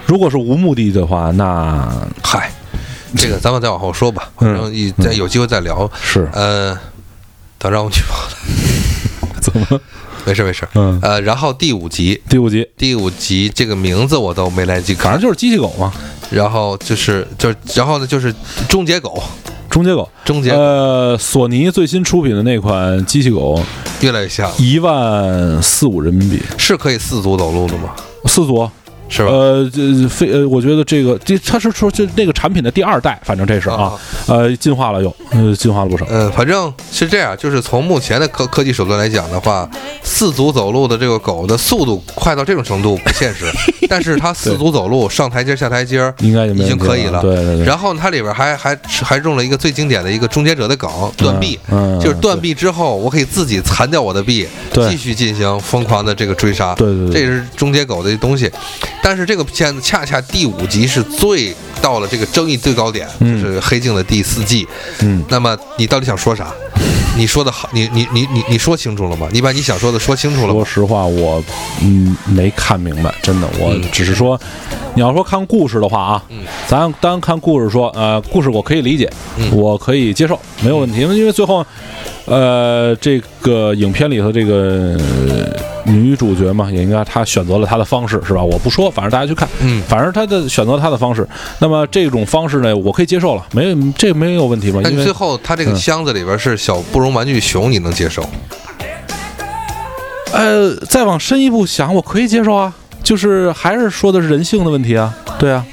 [0.05, 1.89] 如果是无目的的话，那
[2.21, 2.51] 嗨，
[3.15, 5.89] 这个咱们再往后说吧，反正再有机会再聊。
[6.01, 6.77] 是呃，
[7.61, 9.79] 等让我去忘了， 怎么？
[10.25, 10.67] 没事没事。
[10.73, 15.11] 嗯，呃，然后第五集，第五集，第五集这个名字我都没来得及看。
[15.11, 15.93] 反正，就是机器狗嘛，
[16.31, 18.33] 然后就是就是然后呢就是
[18.67, 19.21] 终结狗，
[19.69, 20.09] 终结狗。
[20.25, 23.63] 终结呃，索尼最新出品的那款机器狗，
[24.01, 27.91] 越来越像，一万四五人民币，是可以四足走路的吗？
[28.25, 28.67] 四足。
[29.11, 29.29] 是吧？
[29.29, 33.91] 呃，这非呃，我觉得这个这他是说这那个产品的第二代，反正这是啊，
[34.25, 36.05] 呃，进化了又，呃，进化了不少。
[36.09, 39.69] 嗯，反正是这样，就是从目前的科科技手段来讲的话，
[40.01, 43.45] 四足走路的这个狗的速度快到这种程度不现实，
[43.89, 47.21] 但是它四足走路上台阶下台阶应该就已经可以了。
[47.21, 47.65] 对对对。
[47.65, 56.73] 然后它里边还还还用了一个最经典的一个终结者的梗断臂，嗯，就是断臂之后，我可以自己残掉我的臂，对继续进行疯狂的这个追杀。
[56.75, 58.49] 对对对这是终结狗的东西。
[59.03, 64.67] 但是这个片子恰恰第五集是最到了这个争议最高点，嗯就是黑镜的第四季。
[64.99, 66.51] 嗯，那么你到底想说啥？
[67.17, 69.27] 你说的好，你你你你你说清楚了吗？
[69.31, 70.53] 你把你想说的说清楚了吗？
[70.53, 71.43] 说实话，我
[71.81, 74.39] 嗯没看明白，真的，我嗯只是说，
[74.93, 81.65] 你要说看故事的话啊，嗯咱单看故事说，呃，故事我可以理解，嗯我可以接受，没有问题，因为最后，
[82.25, 88.41] 呃，这个影片里头这个呃女主角嘛，也应该她选择了她的方式，是吧？
[88.41, 91.27] 我不说，反正大家去看，嗯反正她的选择她的方式，
[91.59, 94.79] 那么这种方式呢，我可以接受了，没有这没有问题吧？
[94.83, 98.23] 那你最后它这个嗯箱子里边是小布绒玩具熊，你能接受？
[100.33, 105.65] 呃，再往深一步想，我可以接受啊，就是还是说的是人性的问题啊，对啊，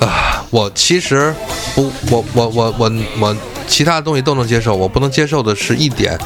[0.00, 1.34] 啊我其实
[1.74, 3.36] 不，我我我我我
[3.66, 6.18] 其他东西都能接受，我不能接受的是一点，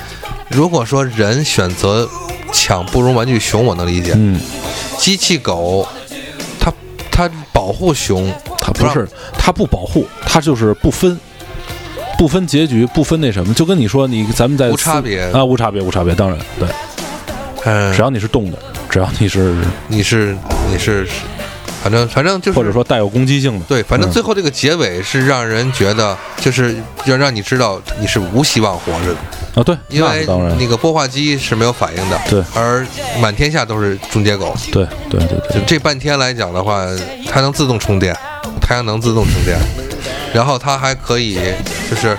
[0.49, 2.09] 如果说人选择
[2.53, 4.41] 抢布绒玩具熊，我能理解，嗯，
[4.99, 5.87] 机器狗，
[7.17, 9.09] 它它保护熊，他不是
[9.39, 11.19] 他不保护，他就是不分。
[12.19, 16.67] 不分结局，不分那什么，就跟你说，你咱们在无差别啊，无差别，无差别，当然对，
[17.67, 18.59] 嗯，只要你是动的，
[18.89, 19.55] 只要你是
[19.87, 20.35] 你是
[20.71, 21.07] 你是，
[21.87, 24.13] 反正反正就是或者说带有攻击性的，对，反正嗯。
[24.13, 26.75] 最后这个结尾是让人觉得，就是
[27.05, 30.27] 要让你知道你是无希望活着的，啊，对，因为
[30.59, 32.85] 那个播化机是没有反应的，对而
[33.21, 36.85] 满天下都是终结狗，对对对对，就这半天来讲的话，
[37.31, 38.13] 它能自动充电，
[38.61, 39.57] 太阳能自动充电，
[40.35, 41.39] 然后它还可以
[41.89, 42.19] 就是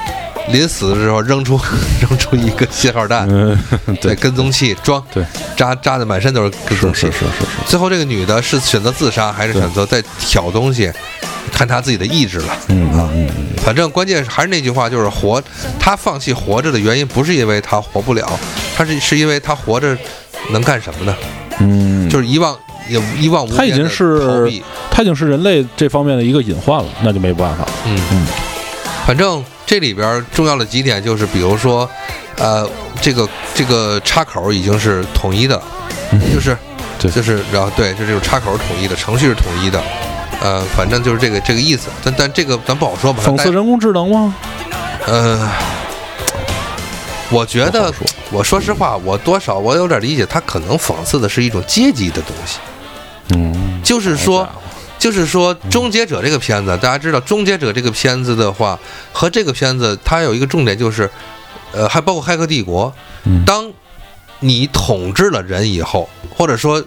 [0.52, 1.60] 临死的时候扔出
[2.02, 3.58] 扔出一个信号弹，嗯，
[4.02, 5.26] 对，跟踪器装，对，
[5.56, 7.12] 扎扎的满身都是跟踪器是是。
[7.12, 10.92] 是是是，最后这个女的是选择自杀，还是选择再挑东西，
[11.52, 12.58] 看她自己的意志了。
[12.70, 15.42] 嗯嗯嗯嗯，反正关键还是那句话，就是活，
[15.80, 18.28] 她放弃活着的原因不是因为她活不了，
[18.76, 19.98] 她是是因为她活着
[20.52, 21.16] 能干什么呢？
[21.60, 22.56] 嗯，就是一望
[22.88, 24.64] 也一望无他已经是避。
[24.92, 27.70] 他已经是人类这方面的一个隐患了，那就没办法了。
[27.86, 28.28] 嗯嗯，
[29.06, 31.88] 反正这里边重要的几点就是，比如说，
[32.38, 32.68] 呃，
[33.02, 35.62] 这个这个插口已经是统一的，
[36.34, 36.58] 就是
[36.98, 39.84] 对就是然后对，就这种插口是统一的，程序是统一的，
[40.42, 41.90] 呃，反正就是这个这个意思。
[42.02, 43.22] 但但这个咱不好说吧。
[43.26, 44.34] 讽刺人工智能吗？
[45.06, 45.50] 呃，
[47.30, 47.94] 我觉得
[48.32, 52.60] 我说实话，我多少我有点理解，他可能讽刺的是一种阶级的东西，
[53.36, 54.48] 嗯，就是说
[55.00, 58.80] 就是说，《终结者》这个片子，大家知道，《终结者》这个片子的话，
[59.14, 61.10] 和这个片子它有一个重点就是，
[61.72, 62.88] 呃，还包括《骇客帝国》，
[63.26, 63.72] 嗯当
[64.40, 66.84] 你统治了人以后，或者说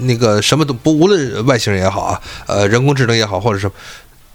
[0.00, 3.70] 那个什么都不，无论外星人也好啊，呃，人工智能也好，或者是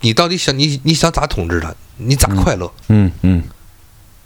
[0.01, 2.71] 你到底想你你想咋统治它，你咋快乐？
[2.87, 3.43] 嗯嗯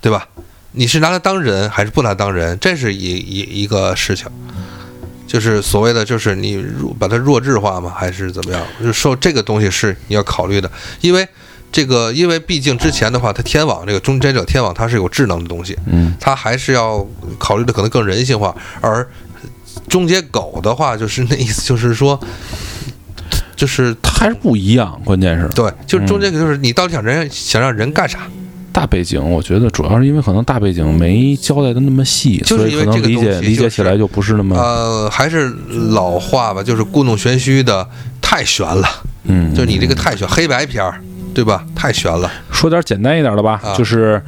[0.01, 0.27] 对吧？
[0.73, 2.57] 你是拿它当人还是不拿它当人？
[2.59, 4.27] 这是一一一个事情，
[5.25, 7.91] 就是所谓的就是你弱把它弱智化吗？
[7.95, 8.61] 还是怎么样？
[8.79, 10.69] 就是说这个东西是你要考虑的，
[11.01, 11.27] 因为
[11.71, 17.07] 这个，因为毕竟之前的话，它天网这个终结者天网它是有智能的东西，嗯它还是要
[17.39, 19.07] 考虑的可能更人性化，而
[19.89, 22.19] 终结狗的话，就是那意思，就是说，
[23.55, 28.19] 就是它还是不一样，关键是对，就是终结狗，就是你到底想人想让人干啥？
[28.83, 35.55] 大背景，我觉得主要是因为可能大背景没交代的那么细，就是因为所以可能理解理解就是起来就不是那么呃，还是
[35.91, 37.87] 老话吧，就是故弄玄虚的
[38.21, 38.85] 太悬了，
[39.23, 40.99] 嗯，就是你这个太悬，黑白片儿，
[41.33, 41.65] 对吧？
[41.73, 42.29] 太悬了。
[42.51, 44.21] 说点简单一点的吧，啊就是。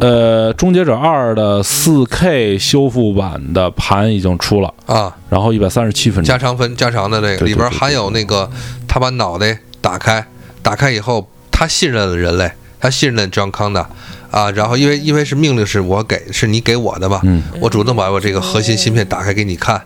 [0.00, 8.50] 呃，《终结者二》的四 K 修复版的盘已经出了，啊，然后一百三十七分钟加，长分加长的那个里边含有那个，
[8.86, 10.22] 他把脑袋打开，
[10.60, 13.86] 打开以后，他信任了人类，他信任 John Connor
[14.30, 19.80] 啊，然后因为因为是命令是我给，是你给我的嘛，嗯我主动把我这个核心芯片打开给你看，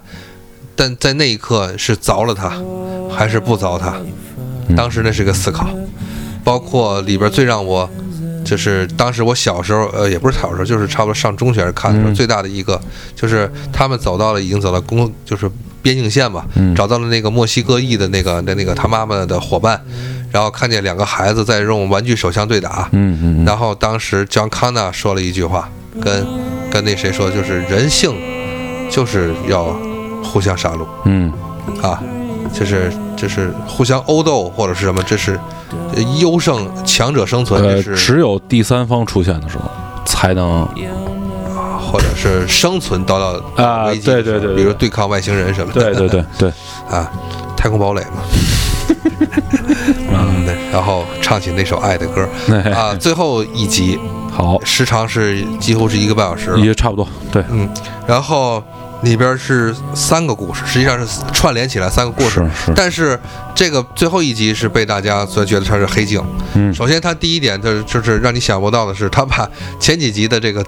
[0.75, 2.53] 但在那一刻是凿了它，
[3.15, 3.95] 还是不凿它？
[4.69, 5.69] 嗯当时那是个思考，
[6.43, 7.89] 包括里边最让我。
[8.45, 12.79] 就是当时我小时候，呃，也不是小时候，就是差不多上中学看的时候，嗯最大的一个
[13.15, 15.49] 就是他们走到了，已经走到公，就是
[15.81, 19.81] 边境线嘛，嗯找到了那个墨西哥裔的那个的那个他妈妈的伙伴，
[20.33, 25.69] 然后看见两个孩子在用玩具手枪对打，嗯嗯嗯，然后当时 John Connor 说了一句话，
[26.01, 26.27] 跟
[26.71, 28.15] 跟那谁说，就是人性
[28.91, 29.65] 就是要
[30.25, 30.87] 互相杀戮。
[31.05, 31.33] 嗯。
[31.81, 32.03] 啊，
[32.53, 35.39] 就是就是互相殴斗或者是什么，这是
[35.95, 39.71] 呃优胜强者生存，呃，这是只有第三方出现的时候
[40.05, 40.67] 才能
[41.81, 44.57] 或者是生存到到啊对对对。
[44.57, 46.53] 比如对抗外星人什么的，对对对对，
[46.91, 47.09] 啊，
[47.57, 48.23] 太空堡垒嘛。
[50.11, 52.29] 嗯，对，然后唱起那首爱的歌
[52.75, 53.99] 啊，最后一集
[54.31, 54.59] 好。
[54.65, 57.69] 时长是几乎是一个半小时了，也差不多，对，嗯，
[58.07, 58.63] 然后
[59.03, 62.41] 里边是三个故事，实际上是串联起来三个故事。
[62.55, 62.73] 是，是。
[62.75, 63.19] 但是
[63.55, 66.23] 这个最后一集是被大家所觉得它是黑镜。
[66.55, 66.73] 嗯。
[66.73, 69.49] 首先，它第一点就是就是让你想不到的是，它把
[69.81, 70.65] 前几集的这个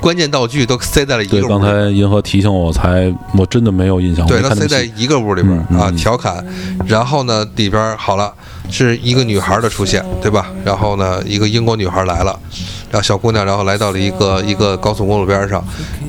[0.00, 1.48] 关键道具都塞在了一，个屋里。
[1.48, 6.44] 刚才银河提醒我才，我真的没有印象，对，他塞在一个屋里边啊，调侃，
[6.86, 8.32] 然后呢，里边好了，
[8.70, 10.50] 是一个女孩的出现，对吧？
[10.64, 12.38] 然后呢，一个英国女孩来了，
[12.90, 15.64] 然后小姑娘，然后来到了一个一个高速公路边上，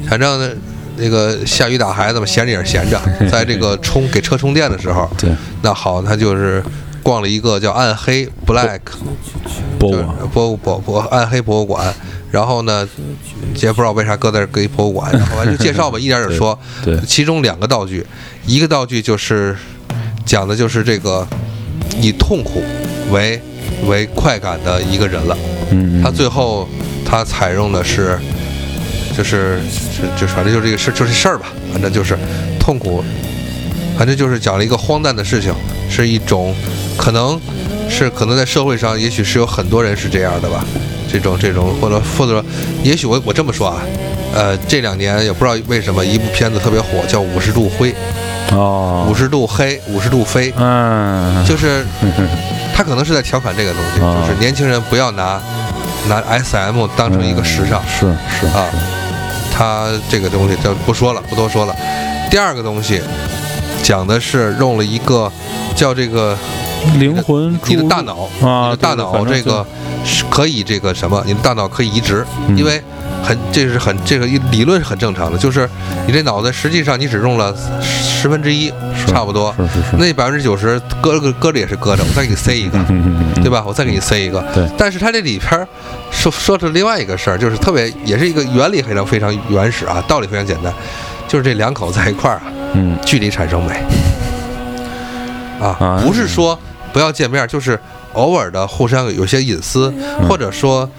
[0.10, 0.50] 反正呢，
[0.98, 3.00] 那个下雨打孩子嘛，闲着也是闲着，
[3.32, 5.30] 在这个充给车充电的时候， 对。
[5.62, 6.64] 那好，他就是
[7.04, 8.80] 逛了一个叫暗黑 Black
[9.44, 11.94] 就是博物馆，博物博博暗黑博物馆，
[12.32, 12.88] 然后呢，
[13.62, 16.58] 也不知道为啥搁在这儿搁一博物馆， 然后完就介绍吧，一点点说。
[16.84, 18.06] 对对其中两个道具，
[18.46, 19.56] 一个道具就是
[20.26, 21.26] 讲的就是这个
[22.02, 22.64] 以痛苦
[23.12, 23.42] 为
[23.86, 25.38] 为快感的一个人了。
[25.72, 26.68] 嗯，嗯他最后
[27.06, 28.20] 他采用的是，
[29.16, 29.60] 就是
[29.98, 32.18] 就就反正就这个事就是事儿吧，反正就是
[32.60, 33.04] 痛苦，
[33.98, 35.54] 反正就是讲了一个荒诞的事情，
[35.90, 36.54] 是一种
[36.98, 37.40] 可能
[37.90, 40.66] 是可能在社会上，也许是有很多人是这样的吧，
[41.08, 42.46] 这种这种或者或者说，
[42.84, 43.82] 也许我我这么说啊，
[44.34, 47.92] 呃，这两年也不知道为什么一部片子特别火，叫《五十度灰》，
[48.56, 51.86] 哦五，十度黑，五十度飞，嗯，就是
[52.76, 55.42] 他可能是在调侃这个东西，啊就是年轻人不要拿
[56.08, 58.66] 拿 SM 当成一个时尚是是啊，
[59.52, 61.76] 他这个东西就不说了，不多说了。
[62.30, 63.02] 第二个东西
[63.82, 65.32] 讲的是用了一个
[65.76, 66.38] 叫这个
[67.00, 69.66] 灵魂你的大脑，啊你的大脑这个
[70.06, 72.82] 是可以这个什么，你的大脑可以移植，嗯因为
[73.24, 75.70] 很这是很这个理论是很正常的，就是
[76.06, 78.72] 你这脑子实际上你只用了十分之一，
[79.06, 82.78] 差不多，是是是，那百分之九十搁着搁着也是搁着，我再给你塞一个。
[83.42, 83.64] 对吧？
[83.66, 84.44] 我再给你塞一个。
[84.54, 85.66] 对但是它这里边
[86.12, 90.74] 说说出另外一个事儿，就是特别也是一个原理非常非常原始啊，道理非常简单，
[91.28, 93.80] 就是这两口在一块儿啊，嗯距离产生美
[95.60, 96.60] 啊啊，不是说
[96.94, 97.80] 不要见面，就是
[98.14, 100.90] 偶尔的互相有些隐私，嗯或者说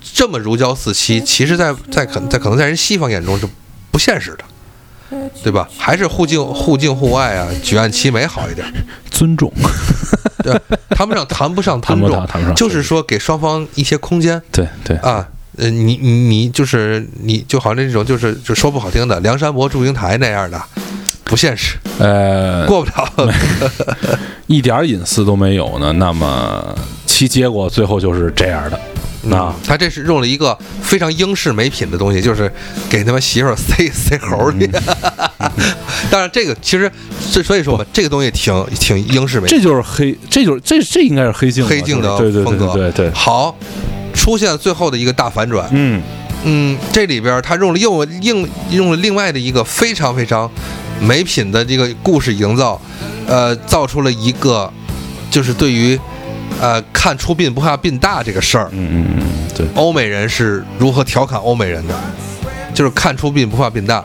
[0.00, 3.48] 这么如胶似漆，其实在在可在可能在人西方眼中是
[3.90, 4.44] 不现实的。
[5.42, 5.66] 对吧？
[5.78, 8.70] 还是互敬互敬互爱啊，举案齐眉好一点。
[9.10, 9.50] 尊重，
[10.44, 10.54] 对，
[10.90, 15.26] 谈不上谈不上尊重谈不上谈不，上就是说给双方一些空间对对，啊。
[15.56, 20.62] 呃，你你你就是你就好像那种就是就说不好听的梁山伯祝英台那样的，
[21.28, 23.32] 不现实，呃，过不了。
[24.48, 26.74] 一点隐私都没有呢，那么
[27.06, 28.80] 其结果最后就是这样的。
[29.36, 32.50] 啊，他这是用了一个非常英式美品的东西，就是
[32.88, 34.66] 给他们媳妇塞 塞猴里。
[36.10, 36.90] 但是， 这个其实
[37.30, 42.72] 这所以说吧，这个东西挺挺英式美这就是黑，这就是这这应该是黑镜，黑镜的对对风格。
[42.72, 43.54] 对对好，
[44.14, 45.68] 出现最后的一个大反转。
[45.72, 46.00] 嗯，
[46.44, 50.50] 嗯，这里边他用了用了用用了另外的一个非常非常
[51.00, 52.80] 美品的这个故事营造，
[53.26, 54.70] 呃，造出了一个
[55.30, 55.98] 就是对于
[56.60, 59.22] 呃看出殡不怕殡大这个事儿，嗯嗯嗯，
[59.56, 61.94] 对，欧美人是如何调侃欧美人的，
[62.74, 64.02] 就是看出殡不怕殡大，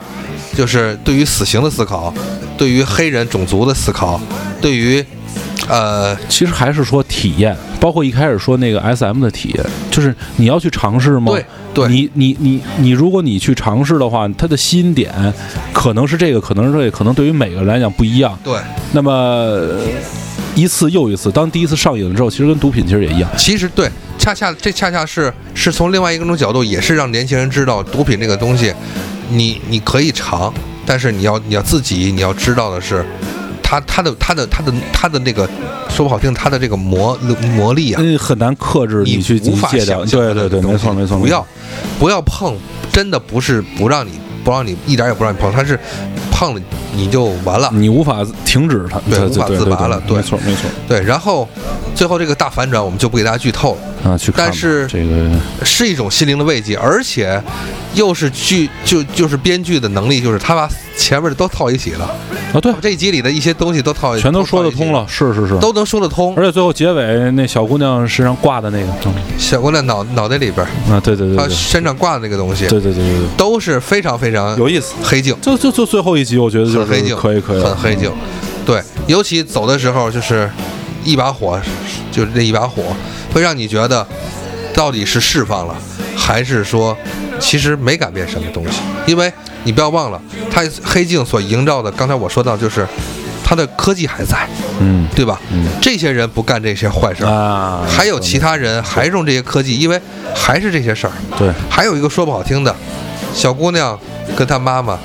[0.56, 2.12] 就是对于死刑的思考，
[2.56, 4.20] 对于黑人种族的思考，
[4.60, 5.04] 对于
[5.68, 11.32] 呃其实还是说体验，包括一开始说那个 S M 的体验，就是你要去尝试吗？
[11.32, 15.12] 对对你你你你，如果你去尝试的话，它的吸引点
[15.72, 18.38] 可能是这个，可能是这个，可能对于每个人来讲不一样。
[18.44, 18.56] 对，
[18.92, 19.80] 那么呃
[20.54, 23.28] 一次又一次，当第一次上瘾了之后，其实跟毒品其实也一样。
[23.36, 28.72] 其实对，恰恰这恰恰是是从另外一种角度，也是让年轻人知道毒品这个东西，
[29.30, 30.54] 你你可以尝，
[30.86, 33.04] 但是你要你要自己你要知道的是，
[33.74, 35.48] 它它的他的他的他的那个
[35.88, 37.16] 说不好听，他的这个魔
[37.56, 39.98] 魔力啊，嗯，很难克制你去无法戒掉。
[39.98, 41.44] 想象对对对，没错没错，不要
[41.98, 42.56] 不要碰，
[42.92, 44.12] 真的不是不让你
[44.44, 45.78] 不让你一点也不让你碰，他是
[46.30, 46.60] 碰了
[46.94, 47.68] 你就完了。
[47.72, 51.48] 你无法停止对无法自拔了对没错没错对，然后
[51.94, 53.80] 最后这个大反转我们就不给大家剧透了。
[54.04, 54.44] 啊，去看。
[54.44, 55.30] 但是这个
[55.64, 57.42] 是一种心灵的慰藉，而且
[57.94, 62.04] 又是剧就就是编剧的能力，就是他把前面的都套一起了，
[62.52, 62.72] 啊，对。
[62.72, 66.34] 把，这一集里的一些东西都套，全都说得通了，，是是是，都能说得通。
[66.36, 69.14] 而且最后结尾那小姑娘身上挂的那个，嗯。
[69.38, 74.94] 小姑娘脑脑袋里边，啊，对对对她身上挂的那个东西，对对对对对，都是非常非常有意思。
[75.02, 78.12] 黑镜，就就就最后一集，我觉得就是黑镜，可以可以，很黑镜。
[78.66, 80.50] 对，尤其走的时候就是
[81.04, 81.60] 一把火，
[82.10, 82.82] 就是那一把火，
[83.34, 84.06] 会让你觉得
[84.72, 85.74] 到底是释放了，
[86.16, 86.96] 还是说
[87.40, 88.78] 其实没改变什么东西？
[89.06, 89.30] 因为
[89.64, 90.22] 你不要忘了，
[90.52, 92.86] 它黑镜所营造的，刚才我说到就是
[93.44, 95.40] 它的科技还在，嗯对吧？
[95.50, 100.00] 嗯这些人不干这些坏事儿，啊，还有其他人还用这些科技，因为
[100.32, 101.12] 还是这些事儿。
[101.36, 102.72] 对还有一个说不好听的，
[103.34, 103.98] 小姑娘
[104.36, 104.96] 跟她妈妈，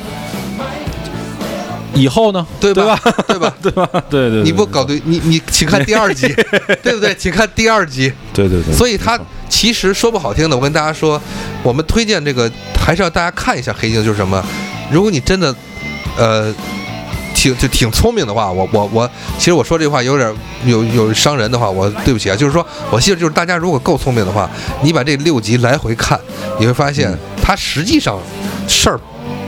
[1.93, 2.99] 以后呢，对吧？
[3.27, 3.53] 对吧？
[3.61, 3.89] 对吧？
[4.09, 4.33] 对吧？
[4.39, 6.27] 对你不搞对，你你请 看第二集，
[6.83, 7.13] 对不对？
[7.15, 8.11] 请看第二集。
[8.33, 9.19] 对对对，所以它
[9.49, 11.21] 其实说不好听的，我跟大家说，
[11.63, 14.43] 我们推荐这个还是要大家看一下《黑镜》，就是什么？
[14.91, 15.53] 如果你真的，
[16.17, 16.53] 呃，
[17.35, 20.33] 挺就挺聪明的话，我我我，其实我说这话有点
[20.65, 22.35] 有有伤人的话，我对不起啊。
[22.35, 24.49] 就是说我希望就是大家如果够聪明的话，
[24.83, 26.19] 你把这六集来回看，
[26.59, 28.19] 你会发现它实际上
[28.67, 28.99] 事儿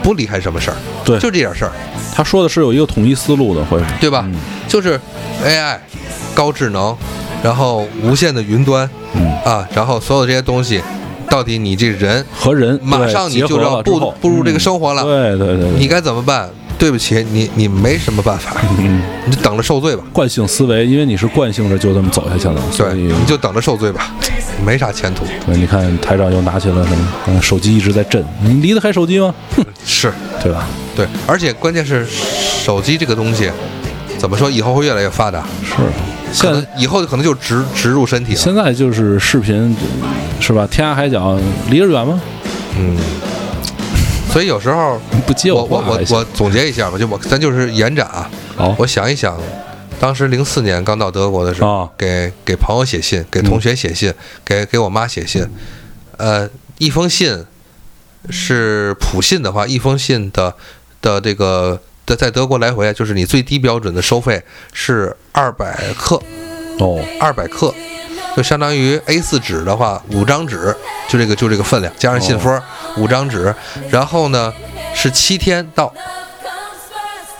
[0.02, 1.18] 不离开什么事儿，对。
[1.18, 1.72] 就这点事儿。
[2.14, 3.78] 他说的是有一个统一思路的，会。
[3.78, 4.24] 是对吧？
[4.26, 4.34] 嗯。
[4.68, 4.98] 就是
[5.44, 5.76] AI
[6.34, 6.96] 高智能，
[7.42, 10.82] 然后无限的云端嗯，啊，然后所有这些东西，
[11.28, 15.78] 到底你这人和人马上你就要步步入这个生活了，嗯对对对，对。
[15.78, 16.48] 你该怎么办？
[16.78, 19.00] 对不起，你你没什么办法，嗯。
[19.24, 20.02] 你就等着受罪吧。
[20.12, 24.10] 惯性思维，因为你是惯性的就这么走下去了，所对，你就等着受罪吧，
[24.64, 25.24] 没啥前途。
[25.46, 27.08] 对，你看台长又拿起了什么？
[27.28, 29.34] 嗯，手机一直在震，你离得开手机吗？
[29.56, 30.66] 哼，是对吧？
[30.96, 33.50] 对，而且关键是手机这个东西，
[34.18, 34.50] 怎么说？
[34.50, 35.82] 以后会越来越发达，是，可
[36.32, 38.38] 现在以后可能就植植入身体了。
[38.38, 39.76] 现在就是视频，
[40.40, 40.66] 是吧？
[40.70, 41.38] 天涯海角
[41.70, 42.20] 离得远吗？
[42.78, 42.96] 嗯，
[44.30, 48.30] 所以有时候不接我我我我总结一下吧，就我咱就是延展啊。
[48.56, 49.36] 好，我想一想，
[50.02, 54.12] 当时零四年刚到德国的时候，啊给给朋友写信，给同学写信，
[54.44, 55.48] 给给我妈写信，
[56.16, 57.46] 呃，一封信
[58.28, 60.52] 是普信的话，一封信的
[61.00, 64.42] 的这个的在德国来回啊，就是你最低标准的收费
[64.72, 66.20] 是二百克，
[66.80, 67.72] 哦，二百克。
[68.36, 70.74] 就相当于 A 四纸的话，五张纸，
[71.08, 72.60] 就这个就这个分量，加上信封，
[72.96, 73.54] 五张纸，
[73.88, 74.52] 然后呢
[74.96, 75.94] 是七天到，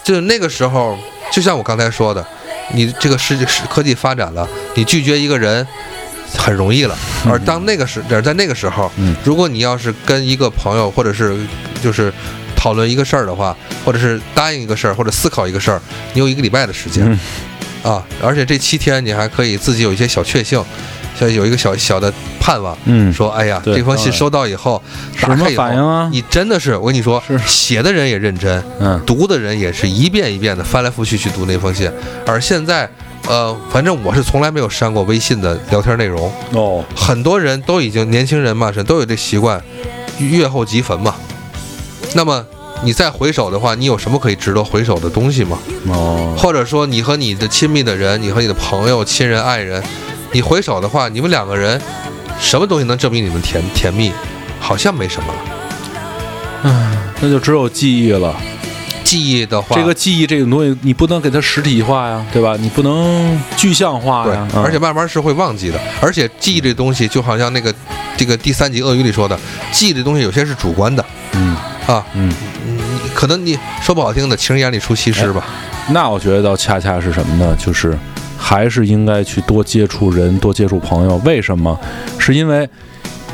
[0.05, 0.97] 就那个时候，
[1.33, 2.25] 就像我刚才说的，
[2.73, 5.67] 你这个世界是科技发展了，你拒绝一个人
[6.37, 6.97] 很容易了。
[7.29, 11.37] 而当那个时，而在那个时候，嗯如果你要是跟一个朋友或者是
[11.83, 12.13] 就是
[12.57, 15.81] 讨论一个事儿的话，或者是答应一个事儿或者思考一个事儿，
[16.15, 17.05] 你有一个礼拜的时间。
[17.05, 17.19] 嗯
[17.83, 20.65] 啊，而且这七天你还可以自己有一些小确幸，
[21.23, 23.13] 这有一个小小的盼望，嗯。
[23.13, 24.83] 说哎呀，这封信收到以后，
[25.21, 26.09] 打开以后反应啊？
[26.11, 29.01] 你真的是，我跟你说，写的人也认真，嗯。
[29.07, 31.91] 读的人也是一遍一遍的翻来覆去去读那封信，
[32.27, 32.91] 而现在。
[33.29, 39.63] 呃，反正我是从来没有删过微信的聊天内容，哦，很多人都已经年轻人嘛是都有这习惯，
[40.19, 41.15] 阅后即焚嘛。
[42.15, 42.45] 那么
[42.83, 45.57] 你再回首的话，你有什么可以值得回首的东西吗？
[45.87, 49.81] 哦，或者说你和你的亲密的人，你和你的朋友、亲人、爱人，
[50.33, 51.81] 你回首的话，你们两个人
[52.41, 54.13] 什么东西能证明你们甜甜蜜？
[54.59, 55.39] 好像没什么了。
[56.65, 58.35] 嗯那就只有记忆了。
[59.05, 62.57] 记忆的话，这个记忆这种东西，你不能给它实体化呀，对吧？
[62.59, 65.79] 你不能具象化呀。，嗯而且慢慢是会忘记的。
[66.01, 67.75] 而且记忆这东西，就好像那个
[68.17, 69.39] 这个第三集鳄鱼里说的，
[69.71, 71.55] 记忆这东西有些是主观的嗯
[71.87, 72.07] 啊。
[72.15, 72.33] 嗯，
[72.67, 72.79] 嗯，
[73.15, 75.45] 可能你说不好听的，情人眼里出西施吧。
[75.89, 77.55] 那我觉得倒恰恰是什么呢？
[77.59, 77.99] 就是
[78.43, 81.17] 还是应该去多接触人，多接触朋友。
[81.25, 81.79] 为什么？
[82.19, 82.69] 是因为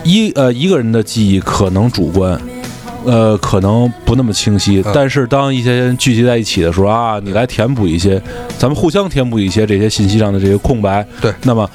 [0.04, 2.38] 一呃一个人的记忆可能主观。
[3.04, 8.20] 呃，可能不那么清晰，嗯但是当一些人聚集在一起的时候啊，你来填补一些，
[8.58, 11.70] 咱们互相填补一些这些信息上的这些空白，对那么，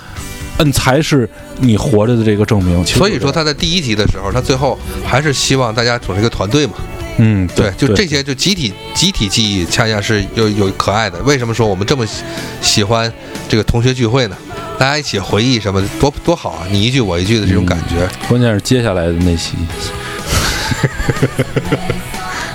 [0.58, 1.28] 嗯，才是
[1.60, 2.86] 你活着的这个证明。
[2.86, 6.74] 所以说他在第一集的时候，他最后还是希望大家组成一个团队嘛。
[7.18, 11.20] 嗯，对，就这些就集体集体记忆，恰恰是有有可爱的。
[11.20, 12.24] 为什么说我们这么喜
[12.62, 13.12] 喜欢
[13.48, 14.38] 这个同学聚会呢？
[14.80, 16.68] 大家一起回忆什么，多多好啊！
[16.72, 19.54] 你一句我一句的这种感觉，关键是接下来的那期，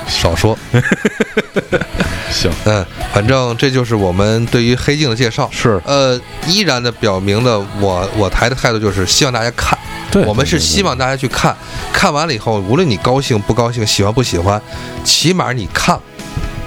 [0.09, 0.59] 少说。
[2.31, 5.49] 行，嗯，反正这就是我们对于黑镜的介绍。
[5.53, 9.78] 是呃，依然的表明了我我台的态度就是希望大家看，
[10.11, 11.55] 对，我们是希望大家去看，
[11.93, 14.61] 看完了以后，无论你高兴不高兴，喜欢不喜欢，
[15.05, 15.99] 起码你看，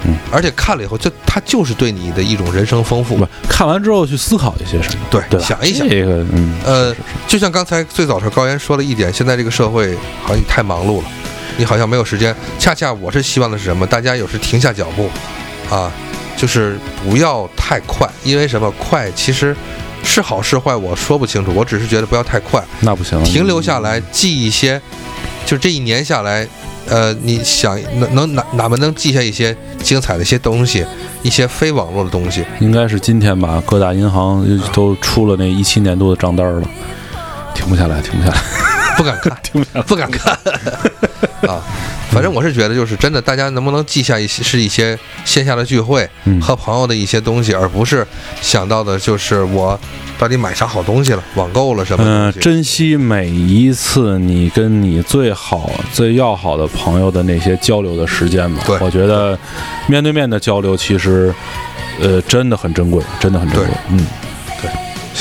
[0.04, 3.26] 嗯，而且看了以后，就它就是对你的一种人生丰富不。
[3.48, 6.94] 看完之后去思考一些什么，对对，想一想这个，嗯，呃
[7.26, 11.08] 就像刚才最早时候高岩说了一点，现在这个社会好像你太忙碌了，
[11.56, 12.34] 你好像没有时间。
[12.58, 13.86] 恰恰我是希望的是什么？
[13.86, 15.10] 大家有时停下脚步，
[15.68, 15.90] 啊，
[16.36, 18.70] 就是不要太快，因为什么？
[18.72, 19.54] 快其实
[20.04, 21.52] 是好是坏，我说不清楚。
[21.54, 24.80] 我只是觉得不要太快，那不行，停留下来，记一些，
[25.46, 26.46] 就这一年下来，
[26.88, 30.84] 呃，你想能能哪哪怕能记下一些精彩的一些东西，
[31.22, 32.44] 一些非网络的东西。
[32.60, 36.62] 应该是今天吧，各大银行都出了那一七年度的账单了，
[37.54, 38.40] 停不下来，停不下来，
[39.02, 39.36] 不敢看，
[39.84, 40.32] 不敢看
[41.50, 41.60] 啊。
[42.10, 48.06] 反正我是觉得，就是真的，大家能不能记下一些是一些线下的聚会嗯和朋友的一些东西，而不是
[48.42, 49.78] 想到的就是我
[50.18, 52.32] 到底买啥好东西了，网购了什么嗯。
[52.38, 58.62] 珍惜每一次你跟你最好、最要好的朋友的那些交流的时间吧。
[58.66, 59.36] 对我觉得
[59.88, 61.34] 面对面的交流其实，
[61.98, 63.68] 呃，真的很珍贵，真的很珍贵。
[63.88, 64.06] 嗯，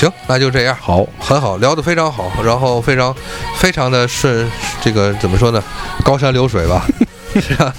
[0.02, 0.76] 行，那就这样。
[0.82, 3.16] 好，很好，聊得非常好，然后非常
[3.58, 4.50] 非常的顺，
[4.84, 5.64] 这个怎么说呢？
[6.04, 6.88] 高山流水吧，
[7.40, 7.72] 是吧？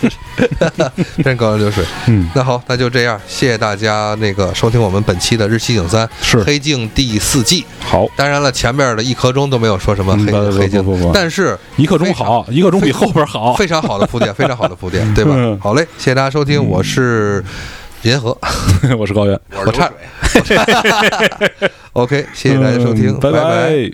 [1.25, 1.85] 真高山流水。
[2.07, 7.66] 嗯，那好，那就这样，谢谢大家那个收听我们本期的日期影三是黑镜第四季。
[7.81, 13.55] 好，当然了，前面的一刻钟都没有说什么黑黑镜但是一刻钟好，一刻钟比后边好。
[13.55, 15.59] 非常好的铺垫，非常好的铺垫，对吧嗯？
[15.61, 17.45] 好嘞，谢谢大家收听，我是
[18.03, 18.39] 银河，
[18.97, 19.91] 我是高原，我差，
[20.35, 20.64] 我差
[21.93, 23.43] OK，谢谢大家收听，嗯拜拜。
[23.43, 23.93] 拜